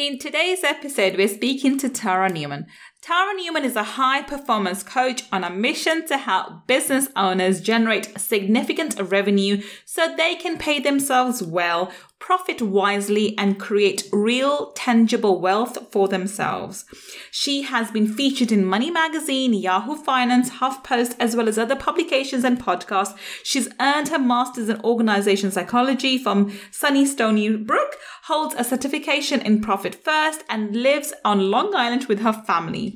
In 0.00 0.18
today's 0.18 0.64
episode, 0.64 1.18
we're 1.18 1.28
speaking 1.28 1.76
to 1.76 1.90
Tara 1.90 2.32
Newman. 2.32 2.64
Tara 3.02 3.32
Newman 3.34 3.64
is 3.64 3.76
a 3.76 3.82
high 3.82 4.20
performance 4.20 4.82
coach 4.82 5.22
on 5.32 5.42
a 5.42 5.48
mission 5.48 6.06
to 6.06 6.18
help 6.18 6.66
business 6.66 7.08
owners 7.16 7.62
generate 7.62 8.20
significant 8.20 9.00
revenue 9.00 9.62
so 9.86 10.14
they 10.14 10.34
can 10.34 10.58
pay 10.58 10.80
themselves 10.80 11.42
well 11.42 11.90
profit 12.20 12.60
wisely, 12.60 13.36
and 13.38 13.58
create 13.58 14.04
real, 14.12 14.72
tangible 14.72 15.40
wealth 15.40 15.90
for 15.90 16.06
themselves. 16.06 16.84
She 17.30 17.62
has 17.62 17.90
been 17.90 18.06
featured 18.06 18.52
in 18.52 18.64
Money 18.64 18.90
Magazine, 18.90 19.54
Yahoo 19.54 19.96
Finance, 19.96 20.50
HuffPost, 20.50 21.16
as 21.18 21.34
well 21.34 21.48
as 21.48 21.58
other 21.58 21.74
publications 21.74 22.44
and 22.44 22.60
podcasts. 22.60 23.16
She's 23.42 23.68
earned 23.80 24.08
her 24.08 24.18
master's 24.18 24.68
in 24.68 24.80
organization 24.82 25.50
psychology 25.50 26.18
from 26.18 26.50
SUNY 26.70 27.06
Stony 27.06 27.56
Brook, 27.56 27.96
holds 28.24 28.54
a 28.54 28.64
certification 28.64 29.40
in 29.40 29.62
Profit 29.62 29.94
First, 29.94 30.44
and 30.50 30.76
lives 30.76 31.14
on 31.24 31.50
Long 31.50 31.74
Island 31.74 32.04
with 32.04 32.20
her 32.20 32.34
family. 32.34 32.89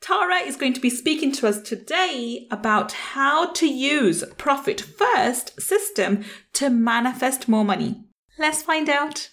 Tara 0.00 0.36
is 0.36 0.56
going 0.56 0.74
to 0.74 0.80
be 0.80 0.90
speaking 0.90 1.32
to 1.32 1.48
us 1.48 1.60
today 1.60 2.46
about 2.50 2.92
how 2.92 3.52
to 3.52 3.66
use 3.66 4.24
Profit 4.38 4.80
First 4.80 5.60
system 5.60 6.24
to 6.54 6.70
manifest 6.70 7.48
more 7.48 7.64
money. 7.64 8.04
Let's 8.38 8.62
find 8.62 8.88
out. 8.88 9.30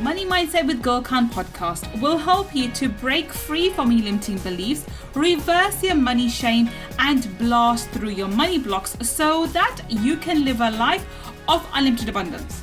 Money 0.00 0.24
Mindset 0.24 0.66
with 0.66 0.82
Gul 0.82 1.02
Khan 1.02 1.28
podcast 1.28 2.00
will 2.00 2.18
help 2.18 2.54
you 2.54 2.70
to 2.70 2.88
break 2.88 3.32
free 3.32 3.70
from 3.70 3.92
your 3.92 4.04
limiting 4.04 4.38
beliefs, 4.38 4.86
reverse 5.14 5.82
your 5.82 5.96
money 5.96 6.28
shame, 6.28 6.70
and 6.98 7.36
blast 7.38 7.88
through 7.90 8.10
your 8.10 8.28
money 8.28 8.58
blocks 8.58 8.96
so 9.02 9.46
that 9.46 9.80
you 9.88 10.16
can 10.16 10.44
live 10.44 10.60
a 10.60 10.70
life 10.70 11.04
of 11.48 11.66
unlimited 11.74 12.08
abundance. 12.08 12.62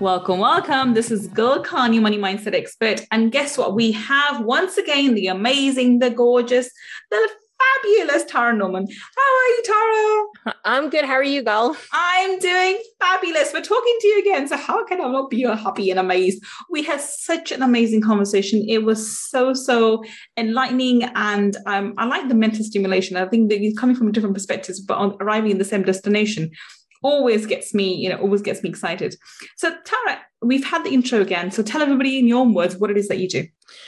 Welcome, 0.00 0.38
welcome. 0.38 0.94
This 0.94 1.10
is 1.10 1.26
Gul 1.26 1.60
Khan, 1.62 1.92
your 1.92 2.02
money 2.02 2.16
mindset 2.16 2.54
expert. 2.54 3.04
And 3.10 3.30
guess 3.30 3.58
what? 3.58 3.74
We 3.74 3.92
have 3.92 4.42
once 4.42 4.78
again 4.78 5.12
the 5.12 5.26
amazing, 5.26 5.98
the 5.98 6.08
gorgeous, 6.08 6.70
the 7.10 7.28
fabulous 7.82 8.24
Tara 8.24 8.56
Newman. 8.56 8.86
How 8.88 9.36
are 9.36 9.48
you, 9.48 9.62
Tara? 9.62 10.54
I'm 10.64 10.88
good. 10.88 11.04
How 11.04 11.16
are 11.16 11.22
you, 11.22 11.42
Gul? 11.42 11.76
I'm 11.92 12.38
doing 12.38 12.82
fabulous. 12.98 13.52
We're 13.52 13.60
talking 13.60 13.98
to 14.00 14.08
you 14.08 14.20
again. 14.20 14.48
So 14.48 14.56
how 14.56 14.86
can 14.86 15.02
I 15.02 15.08
not 15.12 15.28
be 15.28 15.42
happy 15.42 15.90
and 15.90 16.00
amazed? 16.00 16.42
We 16.70 16.82
had 16.82 17.02
such 17.02 17.52
an 17.52 17.62
amazing 17.62 18.00
conversation. 18.00 18.64
It 18.66 18.84
was 18.84 19.20
so, 19.28 19.52
so 19.52 20.02
enlightening. 20.38 21.02
And 21.14 21.58
um, 21.66 21.92
I 21.98 22.06
like 22.06 22.26
the 22.30 22.34
mental 22.34 22.64
stimulation. 22.64 23.18
I 23.18 23.28
think 23.28 23.50
that 23.50 23.60
you're 23.60 23.78
coming 23.78 23.96
from 23.96 24.12
different 24.12 24.34
perspectives, 24.34 24.80
but 24.80 24.96
on 24.96 25.18
arriving 25.20 25.50
in 25.50 25.58
the 25.58 25.64
same 25.66 25.82
destination 25.82 26.52
always 27.02 27.46
gets 27.46 27.74
me, 27.74 27.94
you 27.94 28.08
know, 28.08 28.16
always 28.16 28.42
gets 28.42 28.62
me 28.62 28.68
excited. 28.68 29.14
So 29.56 29.70
Tara, 29.84 30.20
we've 30.42 30.64
had 30.64 30.84
the 30.84 30.90
intro 30.90 31.20
again. 31.20 31.50
So 31.50 31.62
tell 31.62 31.82
everybody 31.82 32.18
in 32.18 32.26
your 32.26 32.40
own 32.40 32.54
words 32.54 32.76
what 32.76 32.90
it 32.90 32.96
is 32.96 33.08
that 33.08 33.18
you 33.18 33.28
do. 33.28 33.46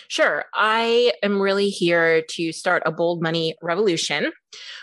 Sure. 0.08 0.44
I 0.54 1.12
am 1.22 1.40
really 1.40 1.68
here 1.68 2.22
to 2.30 2.52
start 2.52 2.82
a 2.86 2.92
bold 2.92 3.22
money 3.22 3.56
revolution 3.62 4.32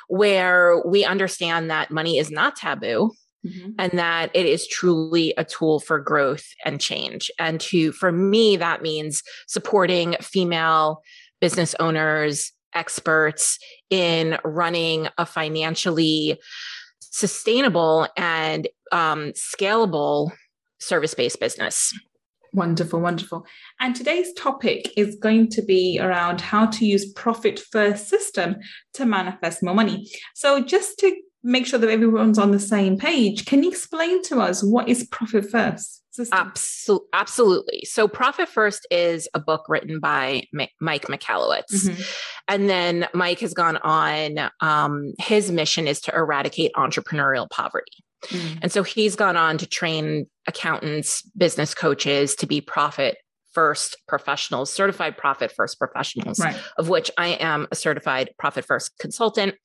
where 0.07 0.81
we 0.85 1.05
understand 1.05 1.69
that 1.69 1.91
money 1.91 2.17
is 2.17 2.31
not 2.31 2.55
taboo. 2.55 3.11
Mm-hmm. 3.47 3.69
and 3.79 3.93
that 3.93 4.31
it 4.33 4.45
is 4.45 4.67
truly 4.67 5.33
a 5.37 5.45
tool 5.45 5.79
for 5.79 5.97
growth 5.97 6.43
and 6.65 6.81
change. 6.81 7.31
And 7.39 7.61
to, 7.61 7.93
for 7.93 8.11
me, 8.11 8.57
that 8.57 8.81
means 8.81 9.23
supporting 9.47 10.17
female 10.19 11.01
business 11.39 11.73
owners, 11.79 12.51
experts 12.75 13.57
in 13.89 14.37
running 14.43 15.07
a 15.17 15.25
financially 15.25 16.37
sustainable 16.99 18.07
and 18.17 18.67
um, 18.91 19.31
scalable 19.33 20.31
service 20.79 21.13
based 21.13 21.39
business. 21.39 21.93
Wonderful, 22.53 22.99
wonderful. 22.99 23.45
And 23.79 23.95
today's 23.95 24.33
topic 24.33 24.91
is 24.97 25.15
going 25.15 25.49
to 25.49 25.61
be 25.61 25.99
around 26.01 26.41
how 26.41 26.65
to 26.65 26.85
use 26.85 27.11
profit 27.13 27.59
first 27.59 28.07
system 28.09 28.55
to 28.93 29.05
manifest 29.05 29.61
more 29.61 29.75
money. 29.75 30.09
So 30.33 30.63
just 30.63 30.97
to 30.99 31.15
make 31.43 31.65
sure 31.65 31.79
that 31.79 31.89
everyone's 31.89 32.37
on 32.37 32.51
the 32.51 32.59
same 32.59 32.97
page, 32.97 33.45
can 33.45 33.63
you 33.63 33.69
explain 33.69 34.21
to 34.23 34.39
us 34.39 34.63
what 34.63 34.89
is 34.89 35.07
profit 35.07 35.49
first? 35.49 36.03
Absol- 36.17 37.01
absolutely. 37.13 37.85
So, 37.85 38.07
Profit 38.07 38.49
First 38.49 38.85
is 38.91 39.29
a 39.33 39.39
book 39.39 39.65
written 39.69 39.99
by 39.99 40.43
M- 40.59 40.67
Mike 40.81 41.05
Michalowicz. 41.05 41.71
Mm-hmm. 41.71 42.01
And 42.47 42.69
then 42.69 43.07
Mike 43.13 43.39
has 43.39 43.53
gone 43.53 43.77
on, 43.77 44.49
um, 44.59 45.13
his 45.19 45.51
mission 45.51 45.87
is 45.87 46.01
to 46.01 46.15
eradicate 46.15 46.73
entrepreneurial 46.75 47.49
poverty. 47.49 48.03
Mm. 48.27 48.59
And 48.63 48.71
so 48.71 48.83
he's 48.83 49.15
gone 49.15 49.37
on 49.37 49.57
to 49.59 49.65
train 49.65 50.25
accountants, 50.47 51.21
business 51.37 51.73
coaches 51.73 52.35
to 52.35 52.47
be 52.47 52.59
profit 52.59 53.17
first 53.53 53.97
professionals, 54.07 54.71
certified 54.71 55.17
profit 55.17 55.51
first 55.55 55.79
professionals, 55.79 56.39
right. 56.39 56.55
of 56.77 56.89
which 56.89 57.09
I 57.17 57.29
am 57.29 57.67
a 57.71 57.75
certified 57.75 58.31
profit 58.37 58.65
first 58.65 58.97
consultant. 58.99 59.55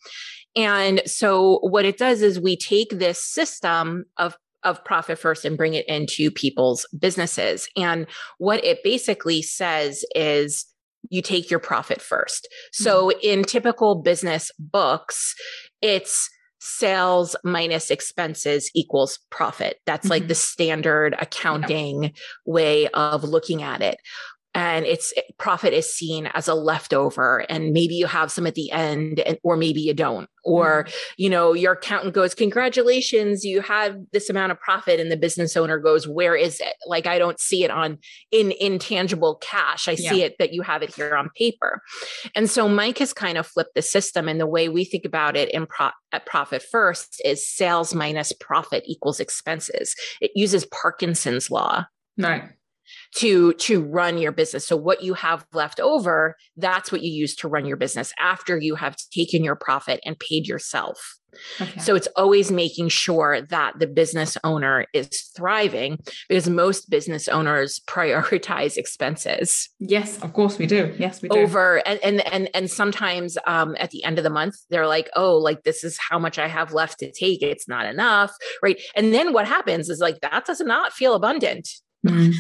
And 0.57 1.03
so 1.07 1.59
what 1.63 1.85
it 1.85 1.99
does 1.99 2.23
is 2.23 2.41
we 2.41 2.57
take 2.57 2.91
this 2.91 3.23
system 3.23 4.05
of 4.17 4.37
of 4.63 4.83
profit 4.83 5.19
first 5.19 5.45
and 5.45 5.59
bring 5.59 5.75
it 5.75 5.87
into 5.89 6.31
people's 6.31 6.87
businesses. 6.99 7.69
And 7.77 8.07
what 8.39 8.65
it 8.65 8.83
basically 8.83 9.43
says 9.43 10.07
is 10.15 10.65
you 11.11 11.21
take 11.21 11.51
your 11.51 11.61
profit 11.61 12.01
first. 12.01 12.49
So 12.73 13.09
mm-hmm. 13.09 13.19
in 13.23 13.43
typical 13.45 14.01
business 14.01 14.51
books, 14.59 15.35
it's 15.83 16.31
sales 16.61 17.37
minus 17.45 17.91
expenses 17.91 18.71
equals 18.75 19.19
profit. 19.31 19.81
That's 19.85 20.05
mm-hmm. 20.05 20.11
like 20.13 20.29
the 20.29 20.35
standard 20.35 21.15
accounting 21.21 22.05
yeah. 22.05 22.11
way 22.47 22.89
of 22.89 23.23
looking 23.23 23.63
at 23.63 23.83
it 23.83 23.99
and 24.55 24.87
it's 24.87 25.13
profit 25.37 25.73
is 25.73 25.93
seen 25.93 26.27
as 26.29 26.47
a 26.47 26.55
leftover 26.55 27.45
and 27.49 27.73
maybe 27.73 27.95
you 27.95 28.07
have 28.07 28.31
some 28.31 28.47
at 28.47 28.55
the 28.55 28.71
end 28.71 29.19
and 29.21 29.39
or 29.43 29.57
maybe 29.57 29.81
you 29.81 29.93
don't 29.93 30.29
or 30.45 30.85
mm-hmm. 30.85 30.95
you 31.17 31.29
know 31.29 31.53
your 31.53 31.73
accountant 31.73 32.15
goes 32.15 32.35
congratulations 32.35 33.45
you 33.45 33.61
have 33.61 33.97
this 34.13 34.31
amount 34.31 34.53
of 34.53 34.61
profit 34.61 35.01
and 35.01 35.11
the 35.11 35.17
business 35.17 35.57
owner 35.57 35.79
goes 35.79 36.07
where 36.07 36.37
is 36.37 36.61
it? 36.61 36.75
Like 36.87 37.07
i 37.07 37.19
don't 37.19 37.41
see 37.41 37.65
it 37.65 37.71
on 37.71 37.99
in 38.31 38.53
intangible 38.61 39.37
cash. 39.37 39.89
I 39.89 39.93
yeah. 39.93 40.11
see 40.11 40.23
it 40.23 40.37
that 40.39 40.53
you 40.53 40.63
have 40.63 40.83
it 40.83 40.95
here 40.95 41.17
on 41.17 41.31
paper. 41.37 41.83
And 42.35 42.49
so 42.49 42.69
mike 42.69 42.99
has 42.99 43.13
kind 43.13 43.39
of 43.39 43.47
flipped 43.47 43.75
the 43.75 43.83
system 43.83 44.29
and 44.29 44.41
the 44.41 44.47
way 44.47 44.69
we 44.69 44.85
think 44.85 45.05
about 45.05 45.37
it 45.37 45.51
in 45.51 45.67
pro- 45.67 45.91
at 46.13 46.27
profit 46.27 46.63
first 46.63 47.21
is 47.25 47.49
sales 47.49 47.95
minus 47.95 48.33
profit 48.33 48.85
equals 48.87 49.19
expenses. 49.19 49.95
It 50.21 50.31
uses 50.35 50.65
parkinson's 50.67 51.51
law. 51.51 51.87
Right 52.17 52.51
to 53.17 53.53
to 53.55 53.83
run 53.83 54.19
your 54.19 54.33
business. 54.33 54.67
So 54.67 54.77
what 54.77 55.03
you 55.03 55.15
have 55.15 55.47
left 55.53 55.81
over 55.81 56.37
that's 56.57 56.91
what 56.93 57.03
you 57.03 57.13
use 57.13 57.35
to 57.37 57.49
run 57.49 57.67
your 57.67 57.77
business 57.77 58.13
after 58.19 58.59
you 58.59 58.75
have 58.75 58.97
taken 59.13 59.45
your 59.45 59.57
profit 59.57 60.01
and 60.05 60.19
paid 60.19 60.47
yourself. 60.47 61.19
Okay. 61.61 61.81
so 61.81 61.97
it's 61.97 62.07
always 62.15 62.53
making 62.53 62.89
sure 62.89 63.43
that 63.43 63.77
the 63.81 63.89
business 63.89 64.37
owner 64.45 64.87
is 64.95 65.09
thriving 65.37 65.99
because 66.29 66.49
most 66.49 66.89
business 66.89 67.27
owners 67.27 67.81
prioritize 67.89 68.77
expenses. 68.77 69.69
Yes 69.81 70.23
of 70.23 70.33
course 70.33 70.59
we 70.59 70.67
do. 70.67 70.95
Yes 70.97 71.23
we 71.23 71.29
do. 71.29 71.39
Over 71.39 71.79
and 71.87 71.99
and 72.05 72.27
and, 72.33 72.51
and 72.55 72.71
sometimes 72.71 73.37
um, 73.47 73.75
at 73.81 73.91
the 73.91 74.05
end 74.05 74.19
of 74.19 74.25
the 74.25 74.31
month 74.31 74.55
they're 74.71 74.87
like 74.87 75.11
oh 75.17 75.37
like 75.37 75.65
this 75.65 75.83
is 75.83 75.99
how 75.99 76.19
much 76.19 76.39
i 76.39 76.47
have 76.47 76.73
left 76.73 77.01
to 77.01 77.11
take. 77.11 77.43
It's 77.43 77.69
not 77.69 77.87
enough. 77.87 78.33
Right? 78.63 78.81
And 78.95 79.13
then 79.13 79.33
what 79.33 79.49
happens 79.49 79.89
is 79.89 79.99
like 79.99 80.21
that 80.21 80.45
does 80.47 80.61
not 80.61 80.93
feel 80.93 81.15
abundant. 81.15 81.69
Mm 82.07 82.35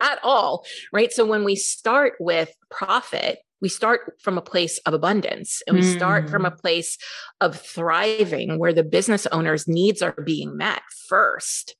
at 0.00 0.18
all, 0.22 0.64
right? 0.92 1.12
So 1.12 1.24
when 1.24 1.44
we 1.44 1.56
start 1.56 2.14
with 2.20 2.52
profit, 2.70 3.38
we 3.60 3.68
start 3.68 4.14
from 4.20 4.36
a 4.36 4.42
place 4.42 4.78
of 4.80 4.92
abundance 4.92 5.62
and 5.66 5.76
we 5.76 5.82
mm. 5.82 5.96
start 5.96 6.28
from 6.28 6.44
a 6.44 6.50
mm. 6.50 6.58
place 6.60 6.98
of 7.40 7.58
thriving 7.58 8.58
where 8.58 8.72
the 8.72 8.84
business 8.84 9.26
owner's 9.28 9.66
needs 9.66 10.02
are 10.02 10.12
being 10.24 10.56
met 10.56 10.82
first 11.08 11.74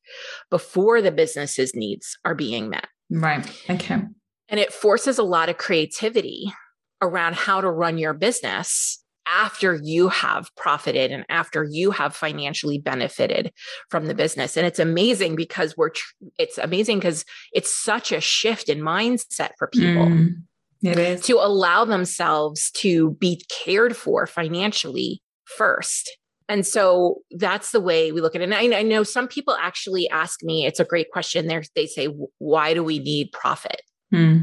before 0.50 1.02
the 1.02 1.12
business's 1.12 1.74
needs 1.74 2.18
are 2.24 2.34
being 2.34 2.70
met. 2.70 2.88
Right. 3.10 3.46
Okay. 3.68 4.02
And 4.48 4.60
it 4.60 4.72
forces 4.72 5.18
a 5.18 5.22
lot 5.22 5.48
of 5.48 5.58
creativity 5.58 6.52
around 7.02 7.34
how 7.34 7.60
to 7.60 7.70
run 7.70 7.98
your 7.98 8.14
business 8.14 9.02
after 9.26 9.80
you 9.82 10.08
have 10.08 10.48
profited 10.56 11.10
and 11.10 11.24
after 11.28 11.64
you 11.64 11.90
have 11.90 12.14
financially 12.14 12.78
benefited 12.78 13.52
from 13.90 14.06
the 14.06 14.14
business 14.14 14.56
and 14.56 14.66
it's 14.66 14.78
amazing 14.78 15.36
because 15.36 15.76
we're 15.76 15.90
tr- 15.90 16.14
it's 16.38 16.58
amazing 16.58 16.98
because 16.98 17.24
it's 17.52 17.70
such 17.70 18.12
a 18.12 18.20
shift 18.20 18.68
in 18.68 18.80
mindset 18.80 19.50
for 19.58 19.68
people 19.68 20.06
mm. 20.06 20.34
It 20.82 20.98
is. 20.98 21.22
To 21.22 21.36
allow 21.36 21.84
themselves 21.84 22.70
to 22.72 23.12
be 23.12 23.42
cared 23.48 23.96
for 23.96 24.26
financially 24.26 25.22
first. 25.44 26.16
And 26.48 26.66
so 26.66 27.22
that's 27.32 27.72
the 27.72 27.80
way 27.80 28.12
we 28.12 28.20
look 28.20 28.36
at 28.36 28.40
it. 28.40 28.44
And 28.44 28.54
I, 28.54 28.78
I 28.78 28.82
know 28.82 29.02
some 29.02 29.26
people 29.26 29.56
actually 29.60 30.08
ask 30.10 30.42
me, 30.42 30.64
it's 30.64 30.78
a 30.78 30.84
great 30.84 31.10
question. 31.10 31.46
They're, 31.46 31.64
they 31.74 31.86
say, 31.86 32.08
why 32.38 32.72
do 32.72 32.84
we 32.84 33.00
need 33.00 33.32
profit? 33.32 33.82
Hmm. 34.12 34.38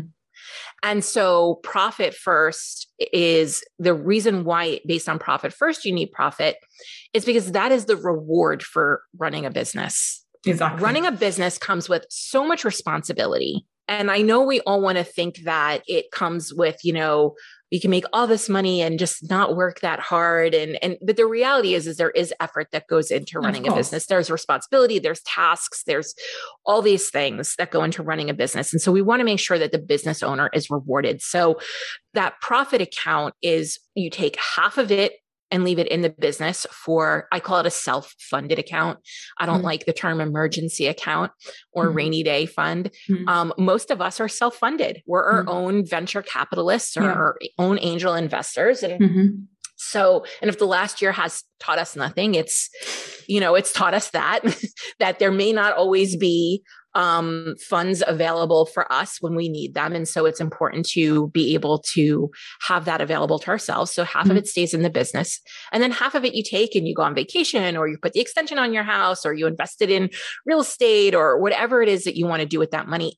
And 0.84 1.04
so 1.04 1.56
profit 1.64 2.14
first 2.14 2.92
is 3.14 3.64
the 3.80 3.94
reason 3.94 4.44
why 4.44 4.82
based 4.86 5.08
on 5.08 5.18
profit 5.18 5.54
first 5.54 5.86
you 5.86 5.94
need 5.94 6.12
profit 6.12 6.58
is 7.14 7.24
because 7.24 7.54
that 7.54 7.72
is 7.72 7.86
the 7.86 7.96
reward 7.96 8.62
for 8.62 9.02
running 9.18 9.46
a 9.46 9.52
business. 9.52 10.26
Exactly. 10.46 10.84
Running 10.84 11.06
a 11.06 11.12
business 11.12 11.58
comes 11.58 11.88
with 11.88 12.06
so 12.10 12.46
much 12.46 12.66
responsibility. 12.66 13.66
And 13.88 14.12
I 14.12 14.22
know 14.22 14.42
we 14.42 14.60
all 14.62 14.82
want 14.82 14.98
to 14.98 15.04
think 15.04 15.40
that 15.44 15.84
it 15.88 16.12
comes 16.12 16.54
with, 16.54 16.80
you 16.84 16.94
know, 16.94 17.36
you 17.74 17.80
can 17.80 17.90
make 17.90 18.06
all 18.14 18.28
this 18.28 18.50
money 18.50 18.84
and 18.84 19.00
just 19.00 19.28
not 19.32 19.56
work 19.56 19.80
that 19.80 20.00
hard. 20.00 20.54
And 20.54 20.78
and 20.84 20.96
but 21.02 21.18
the 21.18 21.26
reality 21.26 21.74
is 21.74 21.88
is 21.88 21.98
there 21.98 22.12
is 22.12 22.32
effort 22.40 22.68
that 22.72 22.86
goes 22.88 23.10
into 23.10 23.40
running 23.40 23.68
a 23.68 23.74
business. 23.74 24.06
There's 24.06 24.30
responsibility 24.30 25.00
there's 25.00 25.22
tasks 25.22 25.82
there's 25.88 26.14
all 26.68 26.84
these 26.84 27.10
things 27.10 27.56
that 27.58 27.72
go 27.72 27.84
into 27.84 28.04
running 28.04 28.30
a 28.30 28.34
business. 28.36 28.74
And 28.74 28.82
so 28.82 28.92
we 28.92 29.02
want 29.02 29.22
to 29.22 29.24
make 29.24 29.40
sure 29.40 29.58
that 29.58 29.72
the 29.72 29.80
business 29.80 30.22
owner 30.22 30.52
is 30.54 30.70
rewarded. 30.70 31.24
So 31.24 31.60
that 32.14 32.40
profit 32.42 32.80
account 32.80 33.34
is 33.42 33.80
you 33.96 34.12
take 34.12 34.38
half 34.38 34.78
of 34.78 34.92
it 34.92 35.14
and 35.54 35.64
leave 35.64 35.78
it 35.78 35.88
in 35.88 36.02
the 36.02 36.10
business 36.10 36.66
for 36.72 37.28
I 37.32 37.40
call 37.40 37.60
it 37.60 37.68
a 37.68 37.72
self-funded 37.72 38.58
account. 38.58 38.98
I 39.38 39.46
don't 39.46 39.58
mm-hmm. 39.58 39.66
like 39.66 39.86
the 39.86 39.94
term 39.94 40.20
emergency 40.20 40.88
account 40.88 41.32
or 41.72 41.86
mm-hmm. 41.86 41.96
rainy 41.96 42.24
day 42.24 42.48
fund. 42.48 42.90
Mm-hmm. 43.08 43.30
Um, 43.30 43.54
most 43.60 43.92
of 43.92 44.02
us 44.02 44.20
are 44.20 44.28
self-funded. 44.28 45.04
We're 45.06 45.24
our 45.24 45.42
mm-hmm. 45.42 45.50
own 45.50 45.86
venture 45.86 46.24
capitalists 46.24 46.98
or 46.98 47.04
yeah. 47.04 47.14
our 47.14 47.38
own 47.60 47.78
angel 47.80 48.16
investors 48.16 48.82
and 48.82 49.00
mm-hmm. 49.00 49.28
so 49.76 50.26
and 50.42 50.50
if 50.50 50.58
the 50.58 50.66
last 50.66 51.02
year 51.02 51.12
has 51.12 51.44
taught 51.60 51.78
us 51.78 51.96
nothing 51.96 52.34
it's 52.36 52.70
you 53.28 53.40
know 53.40 53.54
it's 53.54 53.72
taught 53.72 53.94
us 53.94 54.10
that 54.10 54.42
that 55.00 55.20
there 55.20 55.32
may 55.32 55.54
not 55.54 55.76
always 55.76 56.16
be 56.16 56.64
um, 56.96 57.56
funds 57.60 58.04
available 58.06 58.66
for 58.66 58.92
us 58.92 59.18
when 59.20 59.36
we 59.36 59.50
need 59.50 59.74
them. 59.74 59.94
And 59.94 60.08
so 60.08 60.26
it's 60.26 60.40
important 60.40 60.88
to 60.90 61.28
be 61.30 61.54
able 61.54 61.80
to 61.94 62.30
have 62.68 62.86
that 62.86 63.02
available 63.02 63.40
to 63.40 63.50
ourselves. 63.50 63.92
So 63.92 64.04
half 64.04 64.24
mm-hmm. 64.24 64.32
of 64.32 64.38
it 64.38 64.48
stays 64.48 64.74
in 64.74 64.84
the 64.84 64.90
business, 64.90 65.42
and 65.72 65.82
then 65.82 65.92
half 65.92 66.16
of 66.16 66.24
it 66.26 66.36
you 66.36 66.44
take 66.44 66.76
and 66.76 66.88
you 66.88 66.96
go 66.96 67.04
on 67.04 67.16
vacation, 67.16 67.78
or 67.78 67.88
you 67.88 67.98
put 67.98 68.14
the 68.14 68.22
extension 68.22 68.58
on 68.58 68.74
your 68.74 68.84
house, 68.84 69.26
or 69.26 69.34
you 69.34 69.48
invest 69.48 69.82
it 69.82 69.90
in 69.90 70.10
real 70.46 70.62
estate, 70.62 71.16
or 71.16 71.40
whatever 71.40 71.82
it 71.82 71.90
is 71.90 72.04
that 72.04 72.16
you 72.16 72.26
want 72.28 72.42
to 72.42 72.48
do 72.48 72.60
with 72.60 72.72
that 72.72 72.88
money 72.88 73.18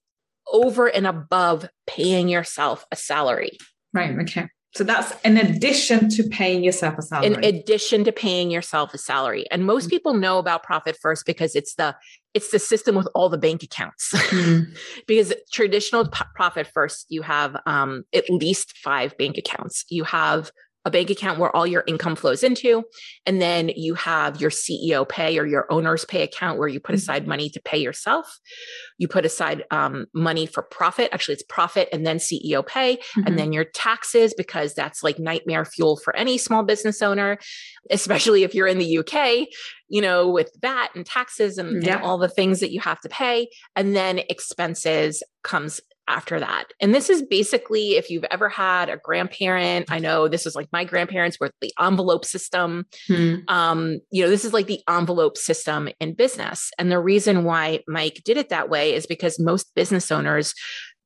over 0.51 0.88
and 0.88 1.07
above 1.07 1.68
paying 1.88 2.30
yourself 2.30 2.86
a 2.92 2.95
salary. 2.95 3.57
Right. 3.94 4.18
Okay. 4.19 4.48
So 4.75 4.83
that's 4.83 5.13
in 5.24 5.38
addition 5.38 6.10
to 6.10 6.24
paying 6.24 6.62
yourself 6.62 6.98
a 6.98 7.01
salary. 7.01 7.28
In 7.28 7.44
addition 7.45 8.04
to 8.04 8.12
paying 8.12 8.51
yourself 8.51 8.94
a 8.94 8.98
salary. 8.98 9.45
And 9.50 9.66
most 9.66 9.86
mm-hmm. 9.86 9.92
people 9.92 10.13
know 10.16 10.38
about 10.38 10.63
profit 10.63 10.98
first 11.01 11.25
because 11.25 11.56
it's 11.56 11.75
the 11.75 11.95
it's 12.35 12.51
the 12.51 12.59
system 12.59 12.93
with 12.95 13.07
all 13.15 13.29
the 13.29 13.37
bank 13.37 13.63
accounts. 13.63 14.13
Mm-hmm. 14.35 14.73
because 15.07 15.33
traditional 15.53 16.07
p- 16.07 16.25
profit 16.35 16.67
first, 16.67 17.05
you 17.09 17.21
have 17.21 17.55
um, 17.65 18.03
at 18.13 18.29
least 18.29 18.77
five 18.77 19.17
bank 19.17 19.37
accounts. 19.37 19.85
You 19.89 20.03
have 20.03 20.51
a 20.85 20.91
bank 20.91 21.09
account 21.09 21.39
where 21.39 21.53
all 21.55 21.65
your 21.65 21.83
income 21.87 22.15
flows 22.15 22.43
into. 22.43 22.83
And 23.25 23.41
then 23.41 23.71
you 23.75 23.95
have 23.95 24.39
your 24.39 24.51
CEO 24.51 25.07
pay 25.07 25.37
or 25.39 25.45
your 25.45 25.65
owner's 25.71 26.05
pay 26.05 26.21
account 26.21 26.59
where 26.59 26.67
you 26.67 26.79
put 26.79 26.93
mm-hmm. 26.93 26.97
aside 26.97 27.27
money 27.27 27.49
to 27.49 27.61
pay 27.61 27.79
yourself. 27.79 28.39
You 28.99 29.07
put 29.07 29.25
aside 29.25 29.63
um, 29.71 30.05
money 30.13 30.45
for 30.45 30.61
profit. 30.61 31.09
Actually, 31.11 31.33
it's 31.33 31.43
profit 31.43 31.89
and 31.91 32.05
then 32.05 32.17
CEO 32.17 32.65
pay, 32.65 32.97
mm-hmm. 32.97 33.23
and 33.25 33.37
then 33.37 33.51
your 33.51 33.65
taxes, 33.65 34.33
because 34.37 34.73
that's 34.73 35.03
like 35.03 35.19
nightmare 35.19 35.65
fuel 35.65 35.97
for 35.97 36.15
any 36.15 36.37
small 36.37 36.63
business 36.63 37.01
owner, 37.01 37.37
especially 37.89 38.43
if 38.43 38.53
you're 38.53 38.67
in 38.67 38.77
the 38.77 38.99
UK, 38.99 39.47
you 39.89 40.01
know, 40.01 40.29
with 40.29 40.51
VAT 40.61 40.89
and 40.95 41.05
taxes 41.05 41.57
and, 41.57 41.83
yeah. 41.83 41.95
and 41.95 42.03
all 42.03 42.17
the 42.17 42.29
things 42.29 42.59
that 42.59 42.71
you 42.71 42.79
have 42.79 43.01
to 43.01 43.09
pay. 43.09 43.49
And 43.75 43.95
then 43.95 44.19
expenses 44.29 45.23
comes 45.43 45.81
after 46.07 46.40
that. 46.40 46.66
And 46.80 46.94
this 46.94 47.10
is 47.10 47.22
basically 47.24 47.92
if 47.92 48.10
you've 48.10 48.25
ever 48.25 48.50
had 48.50 48.90
a 48.90 48.98
grandparent, 48.98 49.92
I 49.92 50.00
know 50.00 50.28
this 50.28 50.46
is 50.46 50.56
like 50.56 50.68
my 50.72 50.84
grandparents 50.84 51.40
were 51.40 51.52
the 51.62 51.74
envelope 51.80 52.25
system. 52.25 52.86
Hmm. 53.07 53.36
Um, 53.48 54.00
you 54.12 54.24
know, 54.24 54.30
this 54.30 54.46
is 54.46 54.54
like 54.54 54.68
the 54.68 54.81
envelope 54.90 55.38
system 55.38 55.90
in 56.00 56.13
business. 56.13 56.72
And 56.78 56.92
the 56.92 57.00
reason 57.00 57.44
why 57.44 57.81
Mike 57.88 58.22
did 58.24 58.38
it 58.38 58.50
that 58.50 58.69
way 58.69 58.94
is 58.94 59.06
because 59.06 59.40
most 59.40 59.74
business 59.75 60.12
owners 60.12 60.54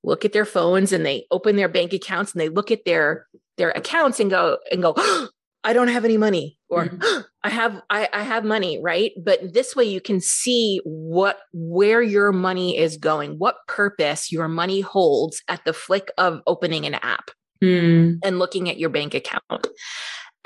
look 0.04 0.25
at 0.25 0.34
their 0.34 0.46
phones 0.46 0.92
and 0.92 1.06
they 1.06 1.25
open 1.31 1.56
their 1.56 1.69
bank 1.69 1.94
accounts 1.94 2.31
and 2.34 2.42
they 2.42 2.50
look 2.50 2.72
at 2.72 2.86
their 2.86 3.28
their 3.57 3.72
accounts 3.72 4.19
and 4.19 4.30
go 4.30 4.57
and 4.72 4.81
go 4.81 4.96
I 5.63 5.73
don't 5.73 5.89
have 5.89 6.06
any 6.06 6.17
money 6.17 6.57
or 6.69 6.85
mm-hmm. 6.85 7.21
I 7.44 7.50
have 7.50 7.81
I, 7.89 8.09
I 8.11 8.23
have 8.23 8.44
money, 8.44 8.79
right? 8.81 9.11
But 9.21 9.53
this 9.53 9.75
way 9.75 9.85
you 9.85 10.01
can 10.01 10.19
see 10.19 10.81
what 10.83 11.39
where 11.53 12.01
your 12.01 12.31
money 12.31 12.77
is 12.77 12.97
going, 12.97 13.35
what 13.38 13.56
purpose 13.67 14.31
your 14.31 14.47
money 14.47 14.81
holds 14.81 15.41
at 15.47 15.63
the 15.65 15.73
flick 15.73 16.11
of 16.17 16.41
opening 16.47 16.85
an 16.85 16.95
app 16.95 17.31
mm. 17.63 18.17
and 18.23 18.39
looking 18.39 18.69
at 18.69 18.77
your 18.77 18.89
bank 18.89 19.13
account. 19.13 19.67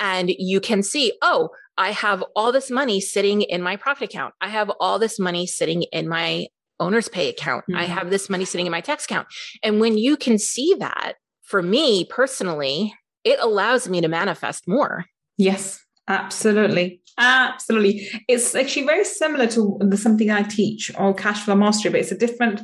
And 0.00 0.30
you 0.30 0.60
can 0.60 0.82
see, 0.82 1.12
oh, 1.22 1.50
I 1.76 1.92
have 1.92 2.24
all 2.36 2.52
this 2.52 2.70
money 2.70 3.00
sitting 3.00 3.42
in 3.42 3.62
my 3.62 3.76
profit 3.76 4.10
account. 4.10 4.34
I 4.40 4.48
have 4.48 4.70
all 4.80 4.98
this 4.98 5.18
money 5.18 5.46
sitting 5.46 5.82
in 5.92 6.08
my 6.08 6.46
owner's 6.80 7.08
pay 7.08 7.28
account. 7.28 7.64
Mm. 7.70 7.78
I 7.78 7.84
have 7.84 8.10
this 8.10 8.28
money 8.28 8.44
sitting 8.44 8.66
in 8.66 8.72
my 8.72 8.80
tax 8.80 9.04
account. 9.04 9.28
And 9.62 9.80
when 9.80 9.98
you 9.98 10.16
can 10.16 10.38
see 10.38 10.74
that, 10.78 11.14
for 11.42 11.62
me 11.62 12.04
personally, 12.04 12.94
it 13.24 13.38
allows 13.40 13.88
me 13.88 14.00
to 14.00 14.08
manifest 14.08 14.68
more. 14.68 15.06
Yes, 15.36 15.80
absolutely. 16.08 17.00
Absolutely. 17.18 18.08
It's 18.28 18.54
actually 18.54 18.86
very 18.86 19.04
similar 19.04 19.46
to 19.48 19.78
the 19.80 19.96
something 19.96 20.30
I 20.30 20.42
teach 20.42 20.90
or 20.98 21.14
cash 21.14 21.42
flow 21.44 21.54
mastery, 21.54 21.92
but 21.92 22.00
it's 22.00 22.12
a 22.12 22.18
different 22.18 22.62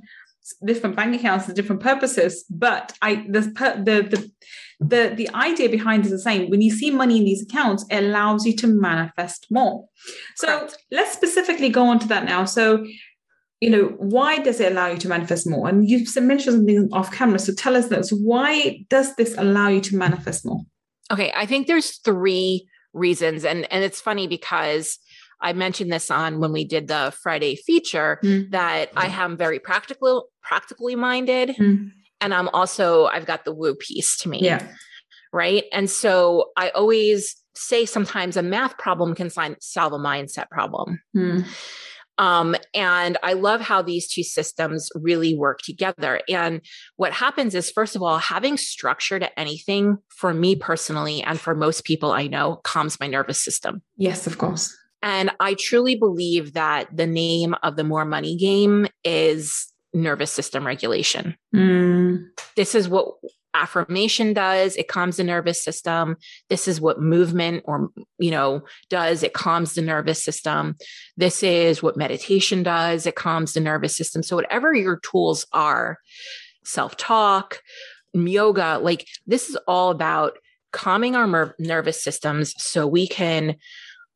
different 0.65 0.97
bank 0.97 1.15
accounts 1.15 1.47
and 1.47 1.55
different 1.55 1.81
purposes. 1.81 2.45
But 2.51 2.97
I 3.03 3.27
the 3.29 3.41
the 3.41 4.07
the 4.11 4.31
the, 4.81 5.13
the 5.15 5.29
idea 5.35 5.69
behind 5.69 6.07
is 6.07 6.11
the 6.11 6.19
same. 6.19 6.49
When 6.51 6.63
you 6.63 6.71
see 6.71 6.91
money 6.91 7.19
in 7.19 7.25
these 7.25 7.43
accounts, 7.43 7.85
it 7.91 8.03
allows 8.03 8.47
you 8.47 8.57
to 8.57 8.67
manifest 8.67 9.47
more. 9.51 9.85
So 10.37 10.47
Correct. 10.47 10.79
let's 10.91 11.13
specifically 11.13 11.69
go 11.69 11.87
on 11.87 11.99
to 11.99 12.09
that 12.09 12.25
now. 12.25 12.47
So 12.47 12.87
you 13.61 13.69
know, 13.69 13.95
why 13.99 14.39
does 14.39 14.59
it 14.59 14.73
allow 14.73 14.89
you 14.89 14.99
to 14.99 15.09
manifest 15.09 15.49
more? 15.49 15.69
And 15.69 15.89
you've 15.89 16.15
mentioned 16.17 16.57
something 16.57 16.89
off 16.93 17.13
camera. 17.13 17.39
So 17.39 17.53
tell 17.53 17.77
us 17.77 17.89
this. 17.89 18.11
Why 18.11 18.85
does 18.89 19.15
this 19.17 19.35
allow 19.37 19.69
you 19.69 19.83
to 19.83 19.97
manifest 19.97 20.47
more? 20.47 20.63
Okay, 21.13 21.33
I 21.37 21.45
think 21.45 21.67
there's 21.67 21.99
three 21.99 22.67
reasons 22.93 23.45
and 23.45 23.73
and 23.73 23.85
it's 23.85 24.01
funny 24.01 24.27
because 24.27 24.99
I 25.41 25.53
mentioned 25.53 25.93
this 25.93 26.11
on 26.11 26.41
when 26.41 26.53
we 26.53 26.65
did 26.65 26.89
the 26.89 27.15
Friday 27.23 27.55
feature 27.55 28.19
mm. 28.23 28.51
that 28.51 28.91
I 28.97 29.07
am 29.07 29.37
very 29.37 29.59
practical 29.59 30.29
practically 30.43 30.97
minded 30.97 31.51
mm. 31.51 31.91
and 32.21 32.35
I'm 32.35 32.49
also 32.49 33.07
I've 33.07 33.27
got 33.27 33.45
the 33.45 33.53
woo 33.53 33.75
piece 33.75 34.17
to 34.19 34.29
me. 34.29 34.41
Yeah. 34.43 34.67
Right? 35.33 35.65
And 35.73 35.89
so 35.89 36.51
I 36.57 36.71
always 36.71 37.37
say 37.55 37.87
sometimes 37.87 38.37
a 38.37 38.43
math 38.43 38.77
problem 38.79 39.15
can 39.15 39.31
solve 39.31 39.93
a 39.93 39.99
mindset 39.99 40.51
problem. 40.51 41.01
Mm. 41.17 41.47
Um, 42.21 42.55
and 42.75 43.17
I 43.23 43.33
love 43.33 43.63
how 43.63 43.81
these 43.81 44.07
two 44.07 44.23
systems 44.23 44.91
really 44.95 45.35
work 45.35 45.61
together. 45.63 46.21
And 46.29 46.61
what 46.97 47.15
happens 47.15 47.55
is, 47.55 47.71
first 47.71 47.97
of 47.97 48.03
all, 48.03 48.19
having 48.19 48.59
structure 48.59 49.19
to 49.19 49.41
anything 49.41 49.97
for 50.09 50.35
me 50.35 50.55
personally 50.55 51.23
and 51.23 51.41
for 51.41 51.55
most 51.55 51.85
people 51.85 52.13
I 52.13 52.27
know 52.27 52.61
calms 52.63 53.01
my 53.01 53.07
nervous 53.07 53.41
system. 53.41 53.81
Yes, 53.97 54.27
of 54.27 54.37
course. 54.37 54.77
And 55.03 55.31
I 55.41 55.55
truly 55.55 55.97
believe 55.97 56.53
that 56.53 56.95
the 56.95 57.07
name 57.07 57.55
of 57.63 57.77
the 57.77 57.85
more 57.85 58.05
money 58.05 58.37
game 58.37 58.87
is 59.03 59.73
nervous 59.93 60.31
system 60.31 60.67
regulation. 60.67 61.37
Mm. 61.55 62.29
This 62.57 62.75
is 62.75 62.89
what 62.89 63.15
affirmation 63.55 64.33
does. 64.33 64.77
It 64.77 64.89
calms 64.89 65.17
the 65.17 65.25
nervous 65.25 65.63
system. 65.63 66.17
This 66.49 66.69
is 66.69 66.81
what 66.81 67.01
movement 67.01 67.65
or 67.67 67.91
you 68.19 68.31
know 68.31 68.63
does. 68.89 69.23
It 69.23 69.33
calms 69.33 69.75
the 69.75 69.83
nervous 69.83 70.23
system. 70.23 70.77
This 71.17 71.43
is 71.43 71.83
what 71.83 71.97
meditation 71.97 72.63
does. 72.63 73.07
It 73.07 73.17
calms 73.17 73.53
the 73.53 73.61
nervous 73.61 73.97
system. 73.97 74.23
So 74.23 74.37
whatever 74.37 74.75
your 74.75 75.01
tools 75.01 75.47
are 75.53 75.99
self-talk 76.65 77.61
yoga 78.13 78.79
like 78.83 79.07
this 79.27 79.49
is 79.49 79.57
all 79.67 79.91
about 79.91 80.37
calming 80.73 81.17
our 81.17 81.27
mer- 81.27 81.55
nervous 81.59 82.03
systems 82.03 82.55
so 82.59 82.87
we 82.87 83.07
can 83.07 83.57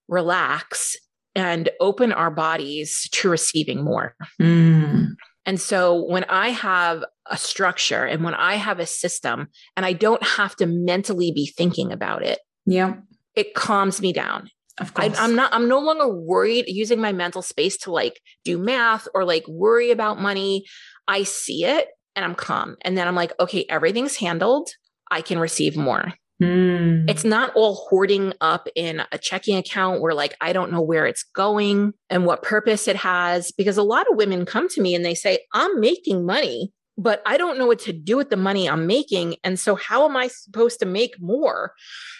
relax 0.09 0.97
and 1.35 1.69
open 1.81 2.13
our 2.13 2.31
bodies 2.31 3.09
to 3.13 3.29
receiving 3.29 3.83
more. 3.83 4.15
Mm. 4.41 5.15
And 5.47 5.61
so 5.61 6.03
when 6.05 6.25
I 6.25 6.49
have 6.49 7.05
a 7.27 7.37
structure 7.37 8.05
and 8.05 8.25
when 8.25 8.35
I 8.35 8.55
have 8.55 8.79
a 8.79 8.87
system 8.87 9.49
and 9.77 9.85
I 9.85 9.93
don't 9.93 10.23
have 10.23 10.57
to 10.57 10.67
mentally 10.67 11.33
be 11.33 11.47
thinking 11.47 11.93
about 11.93 12.23
it, 12.25 12.39
yeah, 12.67 12.95
it 13.35 13.55
calms 13.55 14.01
me 14.01 14.13
down. 14.13 14.49
Of 14.79 14.95
course. 14.95 15.17
I, 15.19 15.25
am 15.25 15.37
not, 15.37 15.53
I'm 15.55 15.69
no 15.69 15.79
longer 15.79 16.09
worried 16.09 16.65
using 16.67 17.01
my 17.01 17.13
mental 17.13 17.43
space 17.43 17.77
to 17.79 17.93
like 17.93 18.21
do 18.45 18.59
math 18.59 19.07
or 19.15 19.25
like 19.25 19.47
worry 19.47 19.91
about 19.91 20.21
money. 20.21 20.65
I 21.07 21.23
see 21.23 21.65
it 21.65 21.89
and 22.17 22.25
I'm 22.25 22.35
calm. 22.35 22.77
And 22.83 22.97
then 22.97 23.07
I'm 23.07 23.15
like, 23.15 23.33
okay, 23.39 23.67
everything's 23.69 24.17
handled. 24.17 24.71
I 25.11 25.21
can 25.21 25.39
receive 25.39 25.77
more. 25.77 26.15
Mm. 26.43 27.09
It's 27.09 27.25
not 27.25 27.55
all 27.55 27.75
hoarding 27.89 28.33
up 28.41 28.69
in 28.75 29.03
a 29.13 29.19
checking 29.19 29.57
account 29.57 30.01
where, 30.01 30.15
like, 30.15 30.37
I 30.41 30.53
don't 30.53 30.73
know 30.73 30.83
where 30.83 31.07
it's 31.07 31.23
going 31.23 31.93
and 32.11 32.27
what 32.27 32.43
purpose 32.43 32.89
it 32.89 32.97
has. 32.97 33.53
Because 33.53 33.77
a 33.77 33.83
lot 33.83 34.07
of 34.11 34.17
women 34.17 34.45
come 34.45 34.69
to 34.71 34.83
me 34.83 34.95
and 34.95 35.05
they 35.05 35.15
say, 35.15 35.41
I'm 35.53 35.81
making 35.81 36.27
money, 36.27 36.73
but 36.99 37.23
I 37.25 37.37
don't 37.37 37.59
know 37.59 37.67
what 37.67 37.79
to 37.81 37.93
do 37.93 38.17
with 38.17 38.31
the 38.31 38.37
money 38.37 38.69
I'm 38.69 38.87
making. 38.87 39.37
And 39.45 39.59
so, 39.59 39.77
how 39.77 40.09
am 40.09 40.17
I 40.17 40.29
supposed 40.29 40.81
to 40.81 40.87
make 40.87 41.21
more 41.21 41.73